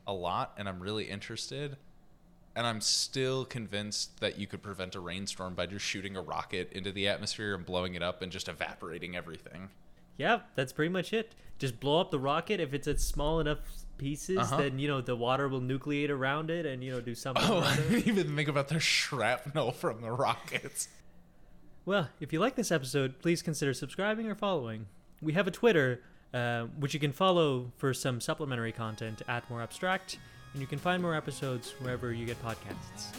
a 0.08 0.14
lot, 0.14 0.54
and 0.58 0.68
I'm 0.68 0.80
really 0.80 1.06
interested. 1.06 1.78
And 2.56 2.68
I'm 2.68 2.82
still 2.82 3.46
convinced 3.46 4.20
that 4.20 4.38
you 4.38 4.46
could 4.48 4.62
prevent 4.62 4.96
a 4.96 5.00
rainstorm 5.00 5.54
by 5.54 5.68
just 5.68 5.86
shooting 5.86 6.18
a 6.18 6.22
rocket 6.22 6.74
into 6.74 6.92
the 6.92 7.08
atmosphere 7.08 7.56
and 7.56 7.66
blowing 7.66 7.96
it 7.96 8.04
up 8.04 8.22
and 8.22 8.32
just 8.32 8.50
evaporating 8.50 9.16
everything. 9.16 9.70
Yeah, 10.22 10.42
that's 10.56 10.72
pretty 10.72 10.90
much 10.90 11.14
it. 11.14 11.34
Just 11.58 11.80
blow 11.80 12.00
up 12.00 12.12
the 12.12 12.20
rocket 12.20 12.60
if 12.60 12.74
it's 12.76 12.88
at 12.88 13.00
small 13.02 13.40
enough 13.40 13.58
pieces, 13.98 14.38
Uh-huh. 14.38 14.58
then 14.58 14.78
you 14.80 14.88
know 14.88 15.02
the 15.02 15.16
water 15.16 15.48
will 15.48 15.62
nucleate 15.62 16.10
around 16.10 16.50
it 16.52 16.66
and 16.68 16.84
you 16.84 16.92
know 16.92 17.02
do 17.02 17.16
something. 17.16 17.44
Oh, 17.48 17.60
I 17.60 17.76
didn't 17.76 18.08
even 18.08 18.36
think 18.36 18.48
about 18.48 18.68
the 18.68 18.80
shrapnel 18.80 19.72
from 19.82 20.02
the 20.02 20.12
rockets. 20.12 20.88
Well, 21.86 22.10
if 22.20 22.32
you 22.32 22.40
like 22.40 22.56
this 22.56 22.72
episode, 22.72 23.20
please 23.20 23.42
consider 23.42 23.74
subscribing 23.74 24.28
or 24.28 24.36
following. 24.36 24.86
We 25.24 25.34
have 25.34 25.48
a 25.48 25.52
Twitter, 25.52 26.02
uh, 26.34 26.66
which 26.80 26.94
you 26.94 27.00
can 27.00 27.12
follow 27.14 27.72
for 27.78 27.94
some 27.96 28.22
supplementary 28.22 28.72
content 28.72 29.24
at 29.28 29.50
More 29.50 29.62
Abstract, 29.64 30.20
and 30.54 30.62
you 30.62 30.68
can 30.68 30.78
find 30.78 31.02
more 31.02 31.16
episodes 31.16 31.72
wherever 31.80 32.14
you 32.14 32.28
get 32.28 32.38
podcasts. 32.46 33.16